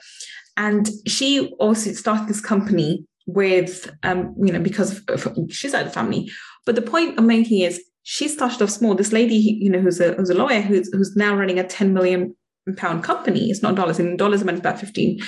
and 0.57 0.89
she 1.07 1.49
also 1.59 1.93
started 1.93 2.29
this 2.29 2.41
company 2.41 3.07
with 3.27 3.91
um 4.03 4.35
you 4.43 4.53
know 4.53 4.61
because 4.61 5.03
of, 5.09 5.29
she's 5.51 5.75
out 5.75 5.87
of 5.87 5.95
family. 5.95 6.31
But 6.67 6.75
the 6.75 6.83
point 6.83 7.19
I'm 7.19 7.27
making 7.27 7.61
is 7.61 7.83
she 8.03 8.29
started 8.29 8.63
off 8.63 8.71
small. 8.71 8.95
This 8.95 9.13
lady, 9.13 9.37
you 9.37 9.71
know, 9.71 9.81
who's 9.81 10.01
a 10.01 10.15
who's 10.15 10.31
a 10.31 10.35
lawyer 10.35 10.61
who's 10.61 10.93
who's 10.93 11.15
now 11.17 11.37
running 11.37 11.59
a 11.59 11.65
10 11.65 11.93
million 11.93 12.35
pound 12.77 13.05
company. 13.05 13.51
It's 13.51 13.63
not 13.63 13.75
dollars. 13.75 13.99
In 13.99 14.17
dollars, 14.17 14.43
it's 14.43 14.61
about 14.61 14.81
15. 14.81 15.21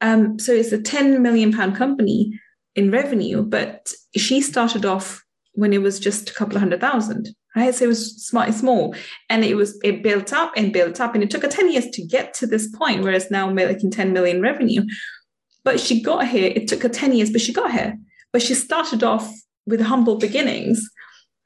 Um, 0.00 0.38
so 0.38 0.52
it's 0.52 0.72
a 0.72 0.80
10 0.80 1.22
million 1.22 1.52
pound 1.52 1.76
company 1.76 2.38
in 2.74 2.90
revenue, 2.90 3.42
but 3.42 3.92
she 4.16 4.40
started 4.40 4.84
off 4.84 5.22
when 5.52 5.72
it 5.72 5.82
was 5.82 6.00
just 6.00 6.30
a 6.30 6.34
couple 6.34 6.56
of 6.56 6.60
hundred 6.60 6.80
thousand 6.80 7.28
right? 7.56 7.74
So 7.74 7.84
it 7.84 7.88
was 7.88 8.30
and 8.34 8.54
small, 8.54 8.94
and 9.30 9.44
it 9.44 9.54
was 9.54 9.78
it 9.84 10.02
built 10.02 10.32
up 10.32 10.52
and 10.56 10.72
built 10.72 11.00
up, 11.00 11.14
and 11.14 11.22
it 11.22 11.30
took 11.30 11.42
her 11.42 11.48
ten 11.48 11.70
years 11.70 11.86
to 11.90 12.06
get 12.06 12.34
to 12.34 12.46
this 12.46 12.68
point, 12.68 13.02
whereas 13.02 13.30
now 13.30 13.50
making 13.50 13.90
ten 13.90 14.12
million 14.12 14.40
revenue. 14.40 14.82
But 15.62 15.80
she 15.80 16.02
got 16.02 16.26
here. 16.26 16.52
It 16.54 16.68
took 16.68 16.82
her 16.82 16.88
ten 16.88 17.12
years, 17.12 17.30
but 17.30 17.40
she 17.40 17.52
got 17.52 17.72
here. 17.72 17.96
But 18.32 18.42
she 18.42 18.54
started 18.54 19.02
off 19.02 19.32
with 19.66 19.80
humble 19.80 20.18
beginnings, 20.18 20.88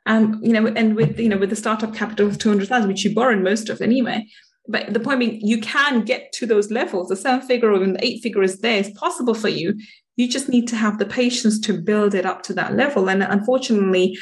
um, 0.07 0.41
you 0.43 0.53
know, 0.53 0.67
and 0.67 0.97
with 0.97 1.19
you 1.21 1.29
know 1.29 1.39
with 1.39 1.51
the 1.51 1.57
startup 1.57 1.95
capital 1.95 2.27
of 2.27 2.39
two 2.39 2.49
hundred 2.49 2.69
thousand, 2.69 2.89
which 2.89 3.01
she 3.01 3.13
borrowed 3.13 3.43
most 3.43 3.69
of 3.69 3.81
anyway. 3.81 4.27
But 4.71 4.93
the 4.93 5.01
point 5.01 5.21
being, 5.21 5.41
you 5.41 5.61
can 5.61 6.03
get 6.05 6.33
to 6.35 6.47
those 6.47 6.71
levels. 6.71 7.09
The 7.09 7.17
seven 7.17 7.47
figure 7.47 7.73
or 7.73 7.79
the 7.79 8.05
eight 8.05 8.23
figure 8.23 8.43
is 8.43 8.61
there. 8.61 8.79
It's 8.79 8.99
possible 8.99 9.35
for 9.35 9.49
you. 9.49 9.75
You 10.17 10.29
just 10.29 10.49
need 10.49 10.69
to 10.69 10.77
have 10.77 10.99
the 10.99 11.07
patience 11.07 11.59
to 11.61 11.81
build 11.81 12.15
it 12.15 12.27
up 12.27 12.43
to 12.45 12.55
that 12.55 12.75
level. 12.75 13.09
And 13.09 13.23
unfortunately, 13.23 14.19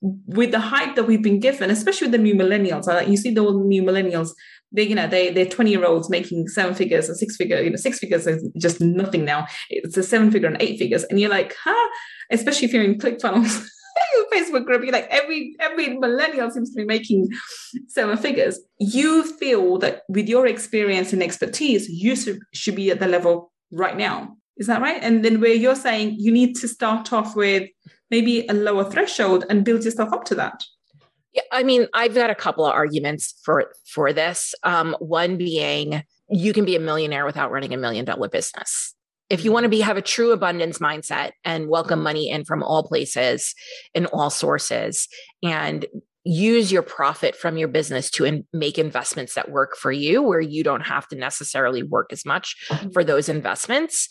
with 0.00 0.52
the 0.52 0.60
hype 0.60 0.94
that 0.96 1.04
we've 1.04 1.22
been 1.22 1.40
given, 1.40 1.70
especially 1.70 2.06
with 2.06 2.12
the 2.12 2.18
new 2.18 2.34
millennials, 2.34 2.88
uh, 2.88 3.00
you 3.00 3.16
see 3.16 3.32
the 3.32 3.42
new 3.42 3.82
millennials, 3.82 4.30
they, 4.70 4.82
you 4.82 4.94
know, 4.94 5.06
they 5.06 5.30
they're 5.30 5.46
20 5.46 5.70
year 5.70 5.84
olds 5.84 6.10
making 6.10 6.46
seven 6.48 6.74
figures 6.74 7.08
or 7.08 7.14
six 7.14 7.36
figure, 7.36 7.60
you 7.60 7.70
know, 7.70 7.76
six 7.76 7.98
figures 7.98 8.26
is 8.26 8.48
just 8.58 8.80
nothing 8.80 9.24
now. 9.24 9.46
It's 9.70 9.96
a 9.96 10.02
seven 10.02 10.30
figure 10.30 10.48
and 10.48 10.60
eight 10.60 10.78
figures. 10.78 11.04
And 11.04 11.18
you're 11.18 11.30
like, 11.30 11.56
huh? 11.64 11.88
Especially 12.30 12.66
if 12.66 12.72
you're 12.72 12.84
in 12.84 12.98
ClickFunnels. 12.98 13.66
Facebook 14.32 14.64
group, 14.64 14.82
you're 14.82 14.92
like 14.92 15.08
every 15.10 15.56
every 15.58 15.98
millennial 15.98 16.50
seems 16.50 16.70
to 16.70 16.76
be 16.76 16.84
making 16.84 17.28
seven 17.88 18.16
figures. 18.16 18.60
You 18.78 19.24
feel 19.24 19.78
that 19.78 20.02
with 20.08 20.28
your 20.28 20.46
experience 20.46 21.12
and 21.12 21.22
expertise, 21.22 21.88
you 21.88 22.14
should 22.52 22.76
be 22.76 22.90
at 22.90 23.00
the 23.00 23.08
level 23.08 23.52
right 23.72 23.96
now. 23.96 24.36
Is 24.56 24.66
that 24.66 24.82
right? 24.82 25.02
And 25.02 25.24
then 25.24 25.40
where 25.40 25.54
you're 25.54 25.76
saying 25.76 26.16
you 26.18 26.32
need 26.32 26.56
to 26.56 26.68
start 26.68 27.12
off 27.12 27.36
with 27.36 27.68
maybe 28.10 28.46
a 28.48 28.54
lower 28.54 28.84
threshold 28.84 29.44
and 29.48 29.64
build 29.64 29.84
yourself 29.84 30.12
up 30.12 30.24
to 30.24 30.34
that. 30.34 30.64
Yeah 31.34 31.42
i 31.52 31.62
mean 31.62 31.86
i've 31.92 32.14
got 32.14 32.30
a 32.30 32.34
couple 32.34 32.64
of 32.64 32.72
arguments 32.72 33.34
for 33.44 33.72
for 33.86 34.12
this. 34.12 34.54
Um, 34.62 34.96
one 34.98 35.36
being 35.36 36.02
you 36.30 36.52
can 36.52 36.64
be 36.64 36.76
a 36.76 36.80
millionaire 36.80 37.24
without 37.24 37.50
running 37.50 37.72
a 37.72 37.78
million 37.78 38.04
dollar 38.04 38.28
business. 38.28 38.94
If 39.30 39.44
you 39.44 39.52
want 39.52 39.64
to 39.64 39.68
be 39.68 39.80
have 39.80 39.96
a 39.96 40.02
true 40.02 40.32
abundance 40.32 40.78
mindset 40.78 41.32
and 41.44 41.68
welcome 41.68 42.02
money 42.02 42.30
in 42.30 42.44
from 42.44 42.62
all 42.62 42.82
places 42.82 43.54
and 43.94 44.06
all 44.06 44.30
sources 44.30 45.06
and 45.42 45.84
use 46.24 46.70
your 46.70 46.82
profit 46.82 47.36
from 47.36 47.56
your 47.56 47.68
business 47.68 48.10
to 48.10 48.24
in, 48.24 48.46
make 48.52 48.78
investments 48.78 49.34
that 49.34 49.50
work 49.50 49.76
for 49.76 49.92
you 49.92 50.22
where 50.22 50.40
you 50.40 50.62
don't 50.62 50.86
have 50.86 51.08
to 51.08 51.16
necessarily 51.16 51.82
work 51.82 52.12
as 52.12 52.26
much 52.26 52.56
mm-hmm. 52.68 52.90
for 52.90 53.02
those 53.02 53.30
investments 53.30 54.08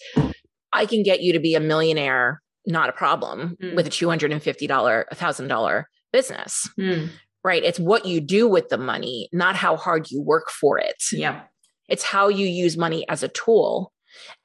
i 0.73 0.85
can 0.85 1.03
get 1.03 1.21
you 1.21 1.33
to 1.33 1.39
be 1.39 1.53
a 1.53 1.59
millionaire 1.59 2.41
not 2.67 2.89
a 2.89 2.93
problem 2.93 3.57
mm. 3.61 3.75
with 3.75 3.87
a 3.87 3.89
$250, 3.89 4.67
$1,000 4.67 5.83
business. 6.11 6.69
Mm. 6.79 7.09
Right. 7.43 7.63
It's 7.63 7.79
what 7.79 8.05
you 8.05 8.19
do 8.19 8.47
with 8.47 8.69
the 8.69 8.77
money, 8.77 9.29
not 9.31 9.55
how 9.55 9.77
hard 9.77 10.11
you 10.11 10.21
work 10.21 10.49
for 10.49 10.77
it. 10.77 11.01
Yeah. 11.13 11.43
It's 11.87 12.03
how 12.03 12.27
you 12.27 12.45
use 12.45 12.77
money 12.77 13.07
as 13.07 13.23
a 13.23 13.29
tool 13.29 13.93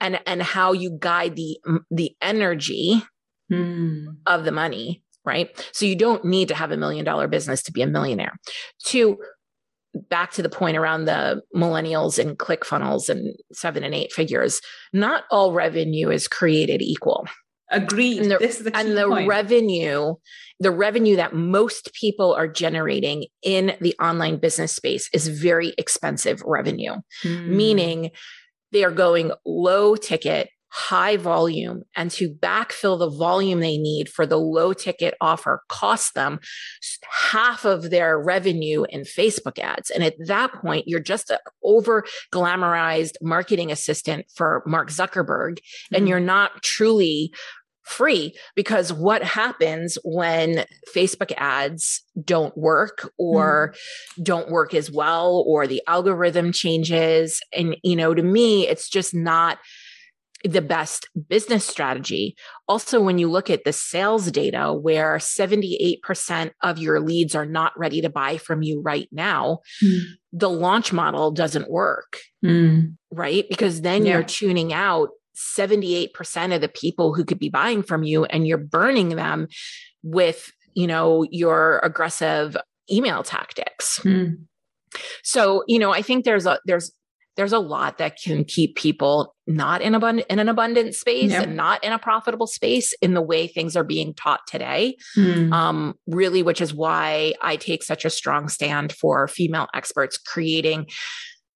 and 0.00 0.20
and 0.26 0.42
how 0.42 0.72
you 0.72 0.96
guide 0.98 1.34
the 1.34 1.58
the 1.90 2.14
energy 2.20 3.02
mm. 3.50 4.06
of 4.26 4.44
the 4.44 4.52
money, 4.52 5.02
right? 5.24 5.48
So 5.72 5.86
you 5.86 5.96
don't 5.96 6.24
need 6.24 6.48
to 6.48 6.54
have 6.54 6.70
a 6.70 6.76
million 6.76 7.04
dollar 7.04 7.26
business 7.26 7.62
to 7.64 7.72
be 7.72 7.82
a 7.82 7.86
millionaire. 7.86 8.34
To 8.86 9.18
back 10.08 10.32
to 10.32 10.42
the 10.42 10.48
point 10.48 10.76
around 10.76 11.04
the 11.04 11.42
millennials 11.54 12.18
and 12.18 12.38
click 12.38 12.64
funnels 12.64 13.08
and 13.08 13.34
seven 13.52 13.84
and 13.84 13.94
eight 13.94 14.12
figures, 14.12 14.60
not 14.92 15.24
all 15.30 15.52
revenue 15.52 16.10
is 16.10 16.28
created 16.28 16.80
equal. 16.80 17.26
Agreed. 17.72 18.22
And 18.22 18.30
the, 18.30 18.38
this 18.38 18.58
is 18.58 18.64
the 18.64 18.76
and 18.76 18.96
the 18.96 19.08
point. 19.08 19.28
revenue, 19.28 20.14
the 20.60 20.70
revenue 20.70 21.16
that 21.16 21.34
most 21.34 21.92
people 21.94 22.34
are 22.34 22.46
generating 22.46 23.26
in 23.42 23.76
the 23.80 23.94
online 24.00 24.36
business 24.36 24.72
space 24.72 25.08
is 25.12 25.26
very 25.26 25.74
expensive 25.78 26.42
revenue, 26.44 26.94
mm. 27.24 27.46
meaning 27.48 28.10
they 28.72 28.84
are 28.84 28.90
going 28.90 29.32
low 29.44 29.96
ticket, 29.96 30.50
high 30.68 31.16
volume, 31.16 31.82
and 31.94 32.10
to 32.10 32.30
backfill 32.30 32.98
the 32.98 33.10
volume 33.10 33.60
they 33.60 33.76
need 33.76 34.08
for 34.08 34.24
the 34.24 34.38
low 34.38 34.72
ticket 34.72 35.14
offer 35.20 35.62
cost 35.68 36.14
them 36.14 36.40
half 37.10 37.64
of 37.64 37.90
their 37.90 38.18
revenue 38.18 38.84
in 38.88 39.02
Facebook 39.02 39.58
ads. 39.58 39.90
And 39.90 40.02
at 40.02 40.14
that 40.26 40.52
point, 40.54 40.88
you're 40.88 41.00
just 41.00 41.30
an 41.30 41.38
over 41.62 42.04
glamorized 42.32 43.16
marketing 43.20 43.70
assistant 43.70 44.26
for 44.34 44.62
Mark 44.66 44.90
Zuckerberg, 44.90 45.58
mm. 45.58 45.96
and 45.96 46.08
you're 46.08 46.20
not 46.20 46.62
truly 46.62 47.32
free 47.84 48.34
because 48.54 48.92
what 48.92 49.22
happens 49.22 49.98
when 50.04 50.64
Facebook 50.94 51.32
ads 51.36 52.02
don't 52.24 52.56
work 52.56 53.10
or 53.18 53.74
mm. 53.74 54.24
don't 54.24 54.50
work 54.50 54.74
as 54.74 54.90
well 54.90 55.44
or 55.46 55.66
the 55.66 55.82
algorithm 55.86 56.52
changes 56.52 57.40
and 57.52 57.76
you 57.82 57.96
know 57.96 58.14
to 58.14 58.22
me 58.22 58.66
it's 58.68 58.88
just 58.88 59.14
not 59.14 59.58
the 60.44 60.62
best 60.62 61.08
business 61.28 61.64
strategy. 61.64 62.36
Also, 62.66 63.00
when 63.00 63.18
you 63.18 63.30
look 63.30 63.50
at 63.50 63.64
the 63.64 63.72
sales 63.72 64.30
data, 64.30 64.72
where 64.72 65.16
78% 65.16 66.50
of 66.62 66.78
your 66.78 67.00
leads 67.00 67.34
are 67.34 67.46
not 67.46 67.72
ready 67.78 68.00
to 68.00 68.10
buy 68.10 68.38
from 68.38 68.62
you 68.62 68.80
right 68.80 69.08
now, 69.12 69.60
mm. 69.82 70.00
the 70.32 70.50
launch 70.50 70.92
model 70.92 71.30
doesn't 71.30 71.70
work, 71.70 72.18
mm. 72.44 72.94
right? 73.10 73.48
Because 73.48 73.82
then 73.82 74.04
yeah. 74.04 74.14
you're 74.14 74.24
tuning 74.24 74.72
out 74.72 75.10
78% 75.36 76.54
of 76.54 76.60
the 76.60 76.68
people 76.68 77.14
who 77.14 77.24
could 77.24 77.38
be 77.38 77.48
buying 77.48 77.82
from 77.82 78.02
you 78.02 78.24
and 78.24 78.46
you're 78.46 78.58
burning 78.58 79.10
them 79.10 79.48
with 80.02 80.52
you 80.74 80.86
know 80.86 81.26
your 81.30 81.80
aggressive 81.82 82.56
email 82.90 83.22
tactics 83.22 84.00
mm. 84.00 84.36
so 85.22 85.62
you 85.68 85.78
know 85.78 85.92
i 85.92 86.02
think 86.02 86.24
there's 86.24 86.46
a 86.46 86.58
there's 86.64 86.92
there's 87.36 87.52
a 87.52 87.58
lot 87.58 87.98
that 87.98 88.18
can 88.22 88.44
keep 88.44 88.76
people 88.76 89.34
not 89.46 89.80
in 89.80 89.94
abundant 89.94 90.26
in 90.28 90.38
an 90.38 90.48
abundant 90.48 90.94
space 90.94 91.30
yep. 91.30 91.44
and 91.44 91.56
not 91.56 91.82
in 91.82 91.92
a 91.92 91.98
profitable 91.98 92.46
space 92.46 92.92
in 93.00 93.14
the 93.14 93.22
way 93.22 93.46
things 93.46 93.74
are 93.74 93.84
being 93.84 94.12
taught 94.14 94.40
today. 94.46 94.96
Mm. 95.16 95.52
Um, 95.52 95.94
really, 96.06 96.42
which 96.42 96.60
is 96.60 96.74
why 96.74 97.32
I 97.40 97.56
take 97.56 97.82
such 97.82 98.04
a 98.04 98.10
strong 98.10 98.48
stand 98.48 98.92
for 98.92 99.26
female 99.28 99.68
experts 99.74 100.18
creating. 100.18 100.88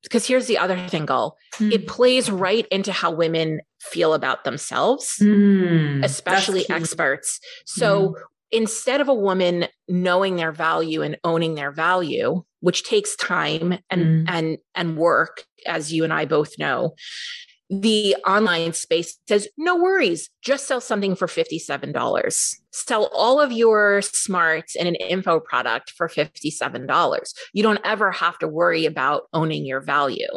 Because 0.06 0.26
here's 0.26 0.46
the 0.46 0.58
other 0.58 0.76
thing, 0.88 1.06
Gul. 1.06 1.36
Mm. 1.56 1.72
It 1.72 1.86
plays 1.86 2.30
right 2.30 2.66
into 2.70 2.92
how 2.92 3.10
women 3.10 3.60
feel 3.80 4.14
about 4.14 4.44
themselves, 4.44 5.16
mm. 5.20 6.04
especially 6.04 6.68
experts. 6.70 7.40
So 7.66 8.08
hmm 8.08 8.22
instead 8.52 9.00
of 9.00 9.08
a 9.08 9.14
woman 9.14 9.66
knowing 9.88 10.36
their 10.36 10.52
value 10.52 11.02
and 11.02 11.18
owning 11.24 11.56
their 11.56 11.72
value 11.72 12.44
which 12.60 12.82
takes 12.82 13.14
time 13.16 13.78
and 13.90 14.02
mm. 14.02 14.24
and 14.28 14.58
and 14.74 14.96
work 14.96 15.44
as 15.66 15.92
you 15.92 16.04
and 16.04 16.12
I 16.12 16.24
both 16.24 16.58
know 16.58 16.94
the 17.68 18.16
online 18.26 18.72
space 18.72 19.18
says 19.28 19.48
no 19.56 19.76
worries 19.76 20.30
just 20.42 20.68
sell 20.68 20.80
something 20.80 21.16
for 21.16 21.26
$57 21.26 22.54
sell 22.72 23.10
all 23.12 23.40
of 23.40 23.50
your 23.50 24.02
smarts 24.02 24.76
in 24.76 24.86
an 24.86 24.94
info 24.94 25.40
product 25.40 25.90
for 25.90 26.08
$57 26.08 27.34
you 27.52 27.62
don't 27.62 27.80
ever 27.84 28.12
have 28.12 28.38
to 28.38 28.48
worry 28.48 28.86
about 28.86 29.22
owning 29.32 29.66
your 29.66 29.80
value 29.80 30.28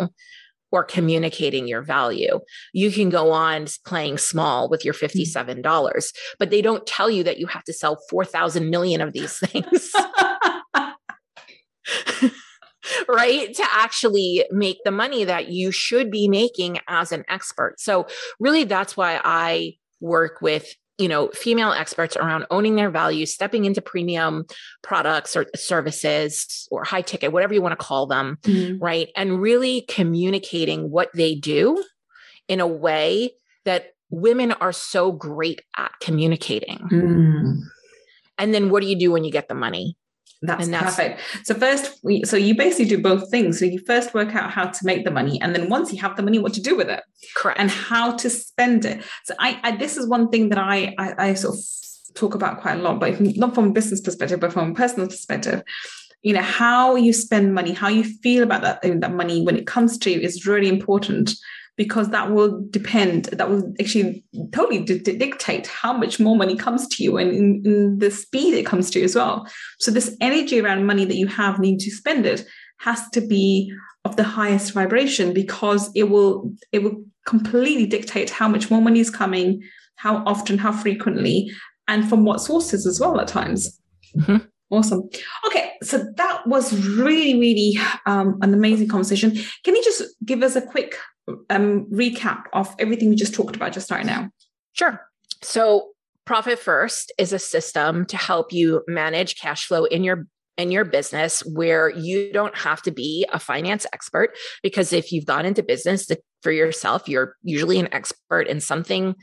or 0.71 0.83
communicating 0.83 1.67
your 1.67 1.81
value. 1.81 2.39
You 2.73 2.91
can 2.91 3.09
go 3.09 3.31
on 3.31 3.65
playing 3.85 4.19
small 4.19 4.69
with 4.69 4.85
your 4.85 4.93
$57, 4.93 5.63
mm. 5.63 6.13
but 6.37 6.51
they 6.51 6.61
don't 6.61 6.85
tell 6.85 7.09
you 7.09 7.23
that 7.23 7.39
you 7.39 7.47
have 7.47 7.63
to 7.63 7.73
sell 7.73 7.97
4,000 8.09 8.69
million 8.69 9.01
of 9.01 9.11
these 9.11 9.39
things. 9.39 9.91
right? 13.07 13.53
To 13.53 13.63
actually 13.71 14.45
make 14.51 14.77
the 14.83 14.91
money 14.91 15.23
that 15.25 15.49
you 15.49 15.71
should 15.71 16.11
be 16.11 16.27
making 16.27 16.79
as 16.87 17.11
an 17.11 17.25
expert. 17.27 17.79
So, 17.79 18.07
really, 18.39 18.63
that's 18.63 18.95
why 18.95 19.19
I 19.23 19.75
work 19.99 20.41
with 20.41 20.73
you 20.99 21.07
know 21.07 21.29
female 21.29 21.71
experts 21.71 22.15
around 22.15 22.45
owning 22.51 22.75
their 22.75 22.91
value 22.91 23.25
stepping 23.25 23.65
into 23.65 23.81
premium 23.81 24.45
products 24.83 25.35
or 25.35 25.47
services 25.55 26.67
or 26.69 26.83
high 26.83 27.01
ticket 27.01 27.31
whatever 27.31 27.53
you 27.53 27.61
want 27.61 27.71
to 27.71 27.83
call 27.83 28.05
them 28.05 28.37
mm-hmm. 28.43 28.77
right 28.83 29.09
and 29.15 29.41
really 29.41 29.81
communicating 29.87 30.91
what 30.91 31.09
they 31.15 31.33
do 31.33 31.83
in 32.47 32.59
a 32.59 32.67
way 32.67 33.31
that 33.65 33.93
women 34.09 34.51
are 34.51 34.73
so 34.73 35.11
great 35.11 35.61
at 35.77 35.91
communicating 36.01 36.79
mm. 36.91 37.59
and 38.37 38.53
then 38.53 38.69
what 38.69 38.81
do 38.81 38.87
you 38.87 38.97
do 38.97 39.11
when 39.11 39.23
you 39.23 39.31
get 39.31 39.47
the 39.47 39.55
money 39.55 39.95
that's, 40.41 40.67
that's, 40.67 40.95
perfect. 40.95 41.21
So 41.43 41.53
first, 41.53 41.99
we, 42.03 42.23
so 42.23 42.37
you 42.37 42.55
basically 42.55 42.85
do 42.85 43.01
both 43.01 43.29
things. 43.29 43.59
So 43.59 43.65
you 43.65 43.79
first 43.85 44.13
work 44.13 44.35
out 44.35 44.51
how 44.51 44.67
to 44.67 44.85
make 44.85 45.03
the 45.03 45.11
money, 45.11 45.39
and 45.41 45.53
then 45.53 45.69
once 45.69 45.91
you 45.91 45.99
have 46.01 46.15
the 46.15 46.23
money, 46.23 46.39
what 46.39 46.53
to 46.53 46.61
do 46.61 46.77
with 46.77 46.89
it, 46.89 47.03
correct, 47.35 47.59
and 47.59 47.69
how 47.69 48.15
to 48.15 48.29
spend 48.29 48.85
it. 48.85 49.03
So 49.25 49.33
I, 49.39 49.59
I 49.63 49.75
this 49.75 49.97
is 49.97 50.07
one 50.07 50.29
thing 50.29 50.49
that 50.49 50.57
I, 50.57 50.95
I, 50.97 51.29
I 51.29 51.33
sort 51.33 51.57
of 51.57 51.63
talk 52.15 52.35
about 52.35 52.61
quite 52.61 52.79
a 52.79 52.81
lot, 52.81 52.99
but 52.99 53.19
not 53.37 53.53
from 53.53 53.69
a 53.69 53.71
business 53.71 54.01
perspective, 54.01 54.39
but 54.39 54.53
from 54.53 54.71
a 54.71 54.73
personal 54.73 55.07
perspective. 55.07 55.61
You 56.21 56.33
know 56.33 56.41
how 56.41 56.95
you 56.95 57.13
spend 57.13 57.53
money, 57.53 57.73
how 57.73 57.87
you 57.87 58.03
feel 58.03 58.43
about 58.43 58.61
that 58.61 58.81
that 58.81 59.13
money 59.13 59.43
when 59.43 59.57
it 59.57 59.67
comes 59.67 59.97
to 59.99 60.11
you 60.11 60.19
is 60.19 60.45
really 60.45 60.67
important 60.67 61.31
because 61.79 62.09
that 62.09 62.29
will 62.29 62.61
depend, 62.71 63.27
that 63.27 63.49
will 63.49 63.73
actually 63.79 64.21
totally 64.51 64.83
d- 64.83 64.99
dictate 64.99 65.65
how 65.65 65.93
much 65.93 66.19
more 66.19 66.35
money 66.35 66.57
comes 66.57 66.85
to 66.89 67.01
you 67.01 67.15
and 67.15 67.31
in, 67.31 67.61
in, 67.63 67.99
the 67.99 68.11
speed 68.11 68.53
it 68.53 68.65
comes 68.65 68.89
to 68.89 68.99
you 68.99 69.05
as 69.05 69.15
well. 69.15 69.49
So 69.79 69.89
this 69.89 70.13
energy 70.19 70.59
around 70.59 70.85
money 70.85 71.05
that 71.05 71.15
you 71.15 71.27
have 71.27 71.57
need 71.57 71.79
to 71.79 71.89
spend 71.89 72.25
it 72.25 72.45
has 72.81 73.09
to 73.11 73.21
be 73.21 73.71
of 74.03 74.17
the 74.17 74.25
highest 74.25 74.73
vibration 74.73 75.33
because 75.33 75.89
it 75.95 76.09
will 76.09 76.51
it 76.73 76.83
will 76.83 77.01
completely 77.25 77.85
dictate 77.85 78.29
how 78.29 78.49
much 78.49 78.69
more 78.69 78.81
money 78.81 78.99
is 78.99 79.09
coming, 79.09 79.63
how 79.95 80.17
often, 80.25 80.57
how 80.57 80.73
frequently, 80.73 81.49
and 81.87 82.09
from 82.09 82.25
what 82.25 82.41
sources 82.41 82.85
as 82.85 82.99
well 82.99 83.21
at 83.21 83.29
times. 83.29 83.79
Mm-hmm. 84.17 84.45
Awesome. 84.69 85.09
Okay, 85.47 85.71
so 85.81 86.05
that 86.17 86.45
was 86.45 86.73
really, 86.87 87.39
really 87.39 87.79
um, 88.05 88.37
an 88.41 88.53
amazing 88.53 88.89
conversation. 88.89 89.31
Can 89.63 89.75
you 89.75 89.83
just 89.83 90.03
give 90.25 90.43
us 90.43 90.55
a 90.55 90.61
quick 90.61 90.95
um, 91.49 91.85
recap 91.91 92.43
of 92.53 92.73
everything 92.79 93.09
we 93.09 93.15
just 93.15 93.33
talked 93.33 93.55
about 93.55 93.73
just 93.73 93.91
right 93.91 94.05
now? 94.05 94.29
Sure. 94.73 95.01
So, 95.41 95.89
Profit 96.25 96.59
First 96.59 97.11
is 97.17 97.33
a 97.33 97.39
system 97.39 98.05
to 98.05 98.17
help 98.17 98.53
you 98.53 98.83
manage 98.87 99.39
cash 99.39 99.65
flow 99.65 99.85
in 99.85 100.03
your 100.03 100.27
in 100.57 100.71
your 100.71 100.83
business 100.83 101.39
where 101.45 101.89
you 101.89 102.31
don't 102.33 102.55
have 102.55 102.81
to 102.81 102.91
be 102.91 103.25
a 103.31 103.39
finance 103.39 103.85
expert 103.93 104.31
because 104.61 104.91
if 104.91 105.11
you've 105.11 105.25
gone 105.25 105.45
into 105.45 105.63
business 105.63 106.11
for 106.43 106.51
yourself, 106.51 107.07
you're 107.07 107.35
usually 107.43 107.79
an 107.79 107.91
expert 107.93 108.41
in 108.41 108.59
something 108.59 109.15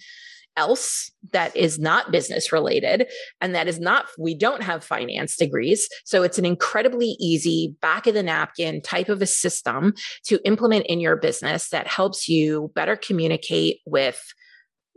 else 0.56 1.10
that 1.32 1.54
is 1.56 1.78
not 1.78 2.10
business 2.10 2.52
related 2.52 3.06
and 3.40 3.54
that 3.54 3.68
is 3.68 3.78
not 3.78 4.06
we 4.18 4.34
don't 4.34 4.62
have 4.62 4.84
finance 4.84 5.36
degrees. 5.36 5.88
So 6.04 6.22
it's 6.22 6.38
an 6.38 6.44
incredibly 6.44 7.16
easy 7.20 7.74
back 7.80 8.06
of 8.06 8.14
the 8.14 8.22
napkin 8.22 8.80
type 8.82 9.08
of 9.08 9.22
a 9.22 9.26
system 9.26 9.94
to 10.24 10.40
implement 10.44 10.86
in 10.86 11.00
your 11.00 11.16
business 11.16 11.68
that 11.70 11.86
helps 11.86 12.28
you 12.28 12.70
better 12.74 12.96
communicate 12.96 13.80
with 13.86 14.22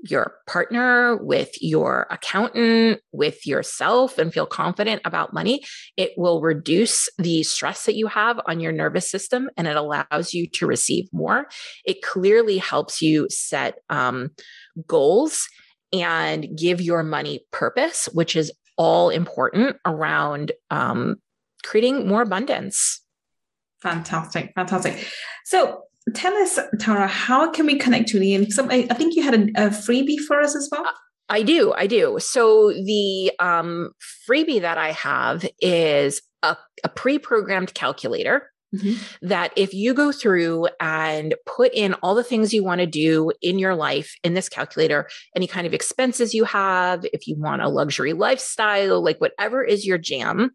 your 0.03 0.35
partner, 0.47 1.17
with 1.17 1.51
your 1.61 2.07
accountant, 2.09 3.01
with 3.11 3.45
yourself, 3.45 4.17
and 4.17 4.33
feel 4.33 4.45
confident 4.45 5.01
about 5.05 5.33
money, 5.33 5.63
it 5.97 6.11
will 6.17 6.41
reduce 6.41 7.09
the 7.17 7.43
stress 7.43 7.85
that 7.85 7.95
you 7.95 8.07
have 8.07 8.39
on 8.47 8.59
your 8.59 8.71
nervous 8.71 9.09
system 9.09 9.49
and 9.57 9.67
it 9.67 9.75
allows 9.75 10.33
you 10.33 10.47
to 10.47 10.65
receive 10.65 11.07
more. 11.11 11.47
It 11.85 12.01
clearly 12.01 12.57
helps 12.57 13.01
you 13.01 13.27
set 13.29 13.79
um, 13.89 14.31
goals 14.87 15.47
and 15.91 16.47
give 16.57 16.81
your 16.81 17.03
money 17.03 17.45
purpose, 17.51 18.07
which 18.13 18.35
is 18.35 18.51
all 18.77 19.09
important 19.09 19.77
around 19.85 20.51
um, 20.69 21.15
creating 21.63 22.07
more 22.07 22.21
abundance. 22.21 23.01
Fantastic, 23.81 24.51
fantastic. 24.55 25.05
So, 25.45 25.83
tell 26.13 26.33
us, 26.37 26.59
Tara, 26.79 27.07
how 27.07 27.51
can 27.51 27.65
we 27.65 27.77
connect 27.77 28.13
with 28.13 28.23
you? 28.23 28.49
Some, 28.51 28.69
I 28.69 28.83
think 28.83 29.15
you 29.15 29.23
had 29.23 29.33
a, 29.35 29.67
a 29.67 29.69
freebie 29.69 30.19
for 30.19 30.39
us 30.39 30.55
as 30.55 30.69
well. 30.71 30.85
Uh, 30.85 30.91
I 31.29 31.43
do, 31.43 31.73
I 31.73 31.87
do. 31.87 32.17
So 32.19 32.69
the 32.69 33.31
um, 33.39 33.91
freebie 34.27 34.61
that 34.61 34.77
I 34.77 34.91
have 34.91 35.45
is 35.61 36.21
a, 36.43 36.57
a 36.83 36.89
pre-programmed 36.89 37.73
calculator. 37.73 38.51
Mm-hmm. 38.75 39.27
That 39.27 39.51
if 39.55 39.73
you 39.73 39.95
go 39.95 40.11
through 40.11 40.67
and 40.79 41.33
put 41.47 41.73
in 41.73 41.95
all 42.03 42.13
the 42.13 42.23
things 42.23 42.53
you 42.53 42.63
want 42.63 42.81
to 42.81 42.85
do 42.85 43.31
in 43.41 43.57
your 43.57 43.73
life 43.73 44.13
in 44.23 44.35
this 44.35 44.47
calculator, 44.47 45.09
any 45.35 45.47
kind 45.47 45.65
of 45.65 45.73
expenses 45.73 46.35
you 46.35 46.43
have, 46.43 47.03
if 47.11 47.25
you 47.25 47.35
want 47.35 47.63
a 47.63 47.67
luxury 47.67 48.13
lifestyle, 48.13 49.03
like 49.03 49.19
whatever 49.19 49.63
is 49.63 49.87
your 49.87 49.97
jam, 49.97 50.51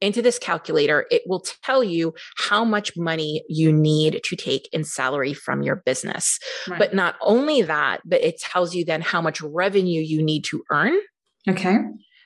into 0.00 0.22
this 0.22 0.38
calculator, 0.38 1.06
it 1.10 1.22
will 1.26 1.44
tell 1.62 1.82
you 1.82 2.14
how 2.36 2.64
much 2.64 2.96
money 2.96 3.42
you 3.48 3.72
need 3.72 4.20
to 4.24 4.36
take 4.36 4.68
in 4.72 4.84
salary 4.84 5.32
from 5.32 5.62
your 5.62 5.76
business. 5.76 6.38
Right. 6.68 6.78
But 6.78 6.94
not 6.94 7.16
only 7.20 7.62
that, 7.62 8.00
but 8.04 8.22
it 8.22 8.38
tells 8.38 8.74
you 8.74 8.84
then 8.84 9.00
how 9.00 9.22
much 9.22 9.40
revenue 9.40 10.02
you 10.02 10.22
need 10.22 10.44
to 10.44 10.62
earn. 10.70 10.98
Okay. 11.48 11.78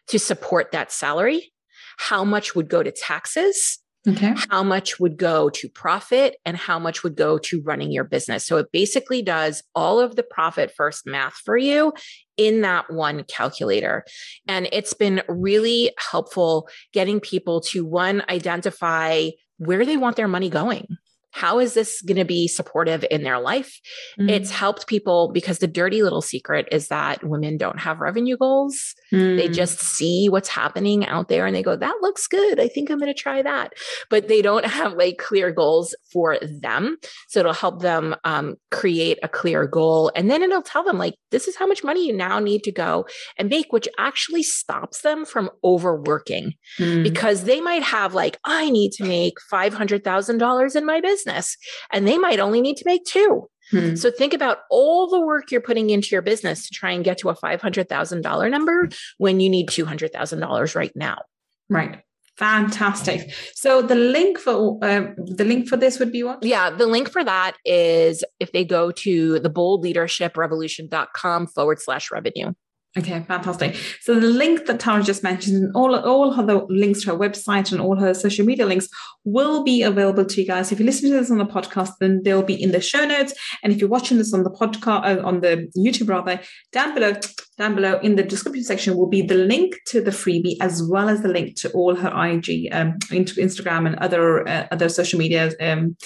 To 0.09 0.19
support 0.19 0.73
that 0.73 0.91
salary, 0.91 1.53
how 1.99 2.25
much 2.25 2.55
would 2.55 2.69
go 2.69 2.83
to 2.83 2.91
taxes, 2.91 3.80
Okay. 4.09 4.35
How 4.49 4.63
much 4.63 4.99
would 4.99 5.19
go 5.19 5.51
to 5.51 5.69
profit 5.69 6.37
and 6.47 6.57
how 6.57 6.79
much 6.79 7.03
would 7.03 7.17
go 7.17 7.37
to 7.39 7.61
running 7.63 7.93
your 7.93 8.05
business? 8.05 8.47
So 8.47 8.57
it 8.57 8.73
basically 8.73 9.21
does 9.21 9.63
all 9.75 10.01
of 10.01 10.17
the 10.17 10.23
profit 10.23 10.73
first 10.75 11.07
math 11.07 11.35
for 11.35 11.57
you 11.57 11.93
in 12.39 12.63
that 12.63 12.91
one 12.91 13.25
calculator. 13.25 14.07
And 14.49 14.69
it's 14.73 14.95
been 14.95 15.23
really 15.29 15.93
helpful 15.99 16.69
getting 16.95 17.21
people 17.21 17.61
to 17.63 17.85
one, 17.85 18.23
identify 18.31 19.31
where 19.59 19.85
they 19.85 19.99
want 19.99 20.17
their 20.17 20.29
money 20.29 20.49
going 20.49 20.97
how 21.33 21.59
is 21.59 21.75
this 21.75 22.03
going 22.03 22.17
to 22.17 22.25
be 22.25 22.49
supportive 22.49 23.05
in 23.11 23.23
their 23.23 23.39
life? 23.39 23.81
Mm. 24.19 24.31
It's 24.31 24.51
helped 24.51 24.87
people 24.87 25.31
because 25.33 25.59
the 25.59 25.67
dirty 25.67 26.03
little 26.03 26.23
secret 26.23 26.69
is 26.73 26.89
that 26.89 27.23
women 27.25 27.57
don't 27.57 27.79
have 27.79 28.01
revenue 28.01 28.37
goals. 28.37 28.95
Mm. 29.13 29.37
They 29.37 29.49
just 29.49 29.79
see 29.79 30.29
what's 30.29 30.49
happening 30.49 31.07
out 31.07 31.29
there 31.29 31.47
and 31.47 31.55
they 31.55 31.63
go, 31.63 31.77
that 31.77 31.99
looks 32.03 32.27
good. 32.27 32.59
I 32.59 32.69
think 32.69 32.91
I'm 32.91 32.99
going 32.99 33.13
to 33.13 33.19
try 33.19 33.43
that. 33.43 33.75
But 34.09 34.29
they 34.29 34.43
don't 34.43 34.67
have 34.81 34.95
like 34.95 35.19
clear 35.19 35.53
goals 35.53 35.95
for 36.13 36.39
them. 36.41 36.97
So 37.29 37.41
it'll 37.41 37.53
help 37.53 37.81
them 37.81 38.17
um, 38.25 38.57
create 38.71 39.19
a 39.23 39.29
clear 39.29 39.67
goal. 39.67 40.11
And 40.17 40.31
then 40.31 40.43
it'll 40.43 40.63
tell 40.63 40.85
them, 40.85 40.99
like, 40.99 41.15
this 41.31 41.47
is 41.47 41.57
how 41.57 41.67
much 41.67 41.85
money 41.85 42.07
you 42.07 42.13
now 42.13 42.41
need 42.41 42.65
to 42.65 42.73
go 42.73 43.07
and 43.39 43.49
make, 43.49 43.73
which 43.73 43.89
actually 43.99 44.43
stops 44.43 45.03
them 45.03 45.25
from 45.25 45.51
overworking 45.63 46.55
mm. 46.79 47.05
because 47.05 47.45
they 47.45 47.61
might 47.61 47.85
have, 47.85 48.15
like, 48.15 48.39
I 48.45 48.71
need 48.71 48.91
to 48.93 49.05
make 49.05 49.35
$500,000 49.53 50.77
in 50.77 50.87
my 50.87 51.01
business 51.01 51.20
business 51.21 51.57
and 51.93 52.07
they 52.07 52.19
might 52.19 52.41
only 52.41 52.61
need 52.61 52.77
to 52.77 52.85
make 52.87 53.05
two. 53.05 53.49
Hmm. 53.71 53.95
So 53.95 54.11
think 54.11 54.35
about 54.35 54.59
all 54.71 55.09
the 55.09 55.21
work 55.21 55.51
you're 55.51 55.61
putting 55.61 55.91
into 55.91 56.09
your 56.11 56.23
business 56.23 56.67
to 56.67 56.75
try 56.75 56.91
and 56.91 57.05
get 57.05 57.19
to 57.19 57.29
a 57.29 57.37
$500,000 57.37 58.51
number 58.51 58.89
when 59.19 59.41
you 59.41 59.49
need 59.49 59.69
$200,000 59.69 60.75
right 60.75 60.93
now. 60.97 61.19
Right. 61.69 62.01
Fantastic. 62.37 63.33
So 63.55 63.83
the 63.83 63.95
link 63.95 64.39
for 64.39 64.79
um, 64.83 65.15
the 65.19 65.45
link 65.45 65.69
for 65.69 65.77
this 65.77 65.99
would 65.99 66.11
be 66.11 66.23
what? 66.23 66.43
Yeah, 66.43 66.71
the 66.71 66.87
link 66.87 67.11
for 67.11 67.23
that 67.23 67.55
is 67.67 68.25
if 68.39 68.53
they 68.53 68.65
go 68.65 68.91
to 68.93 69.39
the 69.41 69.51
boldleadershiprevolution.com 69.51 71.49
forward 71.49 71.81
slash 71.81 72.11
revenue. 72.11 72.55
Okay, 72.99 73.21
fantastic. 73.29 73.77
So 74.01 74.19
the 74.19 74.27
link 74.27 74.67
that 74.67 74.81
Tara 74.81 75.01
just 75.01 75.23
mentioned, 75.23 75.63
and 75.63 75.73
all 75.77 75.95
all 75.95 76.33
her 76.33 76.45
the 76.45 76.67
links 76.69 77.05
to 77.05 77.13
her 77.13 77.17
website 77.17 77.71
and 77.71 77.81
all 77.81 77.95
her 77.95 78.13
social 78.15 78.45
media 78.45 78.67
links 78.67 78.89
will 79.23 79.63
be 79.63 79.83
available 79.83 80.25
to 80.25 80.41
you 80.41 80.47
guys. 80.47 80.73
If 80.73 80.81
you 80.81 80.87
listen 80.87 81.09
to 81.11 81.17
this 81.17 81.31
on 81.31 81.39
the 81.39 81.47
podcast, 81.47 81.93
then 82.01 82.23
they'll 82.25 82.43
be 82.43 82.61
in 82.61 82.73
the 82.73 82.81
show 82.81 83.07
notes. 83.07 83.33
And 83.63 83.73
if 83.73 83.79
you're 83.79 83.89
watching 83.89 84.19
this 84.19 84.35
on 84.35 84.43
the 84.43 84.51
podcast 84.51 85.05
uh, 85.05 85.25
on 85.25 85.41
the 85.41 85.71
YouTube 85.79 86.09
rather, 86.09 86.41
down 86.73 86.93
below, 86.93 87.15
down 87.57 87.77
below 87.77 88.01
in 88.01 88.17
the 88.17 88.25
description 88.25 88.65
section 88.65 88.97
will 88.97 89.09
be 89.09 89.23
the 89.23 89.37
link 89.37 89.77
to 89.87 90.01
the 90.01 90.11
freebie 90.11 90.57
as 90.61 90.83
well 90.83 91.09
as 91.09 91.23
the 91.23 91.29
link 91.29 91.55
to 91.61 91.71
all 91.71 91.95
her 91.95 92.09
IG, 92.09 92.71
um, 92.73 92.99
Instagram, 93.13 93.87
and 93.87 93.95
other 94.01 94.49
uh, 94.49 94.67
other 94.73 94.89
social 94.89 95.21
media 95.21 95.53
um, 95.61 95.97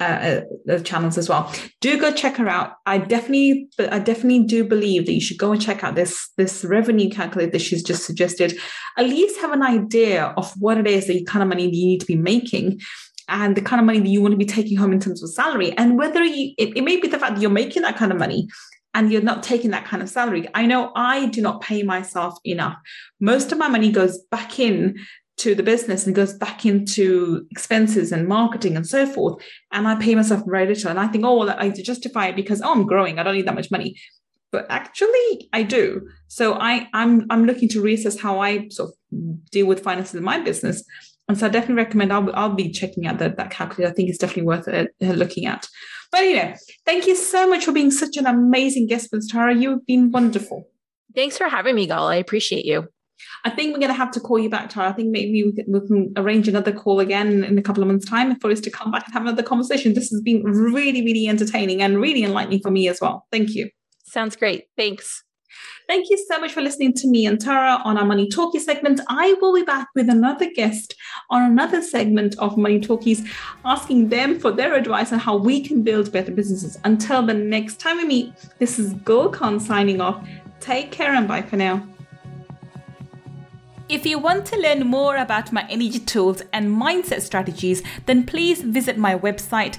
uh, 0.00 0.40
uh, 0.68 0.78
channels 0.80 1.18
as 1.18 1.28
well. 1.28 1.52
Do 1.80 2.00
go 2.00 2.12
check 2.12 2.36
her 2.36 2.48
out. 2.48 2.74
I 2.86 2.98
definitely, 2.98 3.68
I 3.78 3.98
definitely 3.98 4.44
do 4.44 4.64
believe 4.64 5.06
that 5.06 5.12
you 5.12 5.20
should 5.20 5.38
go 5.38 5.52
and 5.52 5.60
check 5.60 5.82
out 5.82 5.94
this 5.94 6.30
this 6.36 6.64
revenue 6.64 7.10
calculator 7.10 7.52
that 7.52 7.60
she's 7.60 7.82
just 7.82 8.04
suggested. 8.04 8.58
At 8.96 9.06
least 9.06 9.40
have 9.40 9.52
an 9.52 9.62
idea 9.62 10.26
of 10.36 10.52
what 10.58 10.78
it 10.78 10.86
is 10.86 11.06
the 11.06 11.24
kind 11.24 11.42
of 11.42 11.48
money 11.48 11.64
you 11.64 11.70
need 11.70 12.00
to 12.00 12.06
be 12.06 12.16
making 12.16 12.80
and 13.28 13.56
the 13.56 13.62
kind 13.62 13.80
of 13.80 13.86
money 13.86 14.00
that 14.00 14.08
you 14.08 14.22
want 14.22 14.32
to 14.32 14.38
be 14.38 14.44
taking 14.44 14.76
home 14.76 14.92
in 14.92 15.00
terms 15.00 15.22
of 15.22 15.30
salary 15.30 15.76
and 15.76 15.98
whether 15.98 16.24
you 16.24 16.54
it, 16.56 16.76
it 16.76 16.82
may 16.82 16.96
be 16.96 17.08
the 17.08 17.18
fact 17.18 17.34
that 17.34 17.42
you're 17.42 17.50
making 17.50 17.82
that 17.82 17.96
kind 17.96 18.10
of 18.10 18.18
money 18.18 18.48
and 18.94 19.12
you're 19.12 19.22
not 19.22 19.42
taking 19.42 19.70
that 19.70 19.84
kind 19.84 20.02
of 20.02 20.08
salary. 20.08 20.48
I 20.54 20.66
know 20.66 20.92
I 20.96 21.26
do 21.26 21.42
not 21.42 21.60
pay 21.60 21.82
myself 21.82 22.38
enough. 22.44 22.76
Most 23.20 23.52
of 23.52 23.58
my 23.58 23.68
money 23.68 23.92
goes 23.92 24.18
back 24.30 24.58
in 24.58 24.98
to 25.38 25.54
the 25.54 25.62
business 25.62 26.06
and 26.06 26.14
goes 26.14 26.34
back 26.34 26.66
into 26.66 27.46
expenses 27.50 28.12
and 28.12 28.26
marketing 28.26 28.76
and 28.76 28.86
so 28.86 29.06
forth. 29.06 29.42
And 29.72 29.86
I 29.86 29.94
pay 29.94 30.14
myself 30.14 30.42
very 30.46 30.66
little. 30.66 30.90
And 30.90 31.00
I 31.00 31.08
think, 31.08 31.24
oh, 31.24 31.38
well, 31.38 31.50
I 31.50 31.70
justify 31.70 32.26
it 32.26 32.36
because, 32.36 32.60
oh, 32.60 32.72
I'm 32.72 32.86
growing. 32.86 33.18
I 33.18 33.22
don't 33.22 33.34
need 33.34 33.46
that 33.46 33.54
much 33.54 33.70
money. 33.70 33.96
But 34.50 34.66
actually, 34.70 35.48
I 35.52 35.62
do. 35.62 36.08
So 36.28 36.54
I, 36.54 36.88
I'm 36.94 37.26
I'm 37.30 37.44
looking 37.44 37.68
to 37.70 37.82
reassess 37.82 38.18
how 38.18 38.40
I 38.40 38.68
sort 38.68 38.90
of 38.90 39.50
deal 39.50 39.66
with 39.66 39.82
finances 39.82 40.14
in 40.14 40.24
my 40.24 40.40
business. 40.40 40.82
And 41.28 41.36
so 41.36 41.46
I 41.46 41.50
definitely 41.50 41.84
recommend 41.84 42.12
I'll, 42.12 42.34
I'll 42.34 42.54
be 42.54 42.70
checking 42.70 43.06
out 43.06 43.18
the, 43.18 43.28
that 43.36 43.50
calculator. 43.50 43.92
I 43.92 43.94
think 43.94 44.08
it's 44.08 44.16
definitely 44.16 44.44
worth 44.44 44.66
it, 44.66 44.94
uh, 45.02 45.08
looking 45.08 45.44
at. 45.44 45.68
But 46.10 46.20
anyway, 46.22 46.56
thank 46.86 47.06
you 47.06 47.14
so 47.14 47.46
much 47.46 47.66
for 47.66 47.72
being 47.72 47.90
such 47.90 48.16
an 48.16 48.26
amazing 48.26 48.86
guest. 48.86 49.14
Tara. 49.30 49.54
You've 49.54 49.84
been 49.84 50.10
wonderful. 50.10 50.66
Thanks 51.14 51.36
for 51.36 51.48
having 51.48 51.74
me, 51.74 51.86
Gul. 51.86 52.06
I 52.06 52.16
appreciate 52.16 52.64
you. 52.64 52.88
I 53.44 53.50
think 53.50 53.72
we're 53.72 53.80
going 53.80 53.92
to 53.92 53.94
have 53.94 54.10
to 54.12 54.20
call 54.20 54.38
you 54.38 54.50
back, 54.50 54.70
Tara. 54.70 54.88
I 54.88 54.92
think 54.92 55.10
maybe 55.10 55.44
we 55.44 55.52
can, 55.52 55.64
we 55.72 55.80
can, 55.86 56.12
arrange 56.16 56.48
another 56.48 56.72
call 56.72 57.00
again 57.00 57.44
in 57.44 57.58
a 57.58 57.62
couple 57.62 57.82
of 57.82 57.88
months' 57.88 58.06
time 58.06 58.38
for 58.40 58.50
us 58.50 58.60
to 58.60 58.70
come 58.70 58.90
back 58.90 59.04
and 59.06 59.12
have 59.14 59.22
another 59.22 59.42
conversation. 59.42 59.94
This 59.94 60.10
has 60.10 60.20
been 60.22 60.42
really, 60.42 61.02
really 61.02 61.28
entertaining 61.28 61.82
and 61.82 62.00
really 62.00 62.24
enlightening 62.24 62.60
for 62.60 62.70
me 62.70 62.88
as 62.88 63.00
well. 63.00 63.26
Thank 63.30 63.54
you. 63.54 63.70
Sounds 64.04 64.36
great. 64.36 64.64
Thanks. 64.76 65.22
Thank 65.88 66.10
you 66.10 66.22
so 66.30 66.38
much 66.38 66.52
for 66.52 66.60
listening 66.60 66.92
to 66.94 67.08
me 67.08 67.24
and 67.24 67.40
Tara 67.40 67.80
on 67.84 67.96
our 67.96 68.04
Money 68.04 68.28
Talkie 68.28 68.58
segment. 68.58 69.00
I 69.08 69.34
will 69.40 69.54
be 69.54 69.62
back 69.62 69.88
with 69.94 70.10
another 70.10 70.50
guest 70.50 70.94
on 71.30 71.42
another 71.42 71.80
segment 71.80 72.36
of 72.38 72.58
Money 72.58 72.78
Talkies, 72.80 73.26
asking 73.64 74.10
them 74.10 74.38
for 74.38 74.50
their 74.50 74.74
advice 74.74 75.12
on 75.12 75.18
how 75.18 75.36
we 75.36 75.64
can 75.64 75.82
build 75.82 76.12
better 76.12 76.30
businesses. 76.30 76.78
Until 76.84 77.22
the 77.22 77.34
next 77.34 77.80
time 77.80 77.96
we 77.96 78.04
meet, 78.04 78.34
this 78.58 78.78
is 78.78 78.92
Gul 78.94 79.32
signing 79.58 80.00
off. 80.00 80.26
Take 80.60 80.92
care 80.92 81.14
and 81.14 81.26
bye 81.26 81.42
for 81.42 81.56
now. 81.56 81.86
If 83.88 84.04
you 84.04 84.18
want 84.18 84.44
to 84.46 84.60
learn 84.60 84.86
more 84.86 85.16
about 85.16 85.50
my 85.50 85.66
energy 85.70 85.98
tools 85.98 86.42
and 86.52 86.68
mindset 86.68 87.22
strategies, 87.22 87.82
then 88.04 88.26
please 88.26 88.60
visit 88.60 88.98
my 88.98 89.16
website 89.16 89.78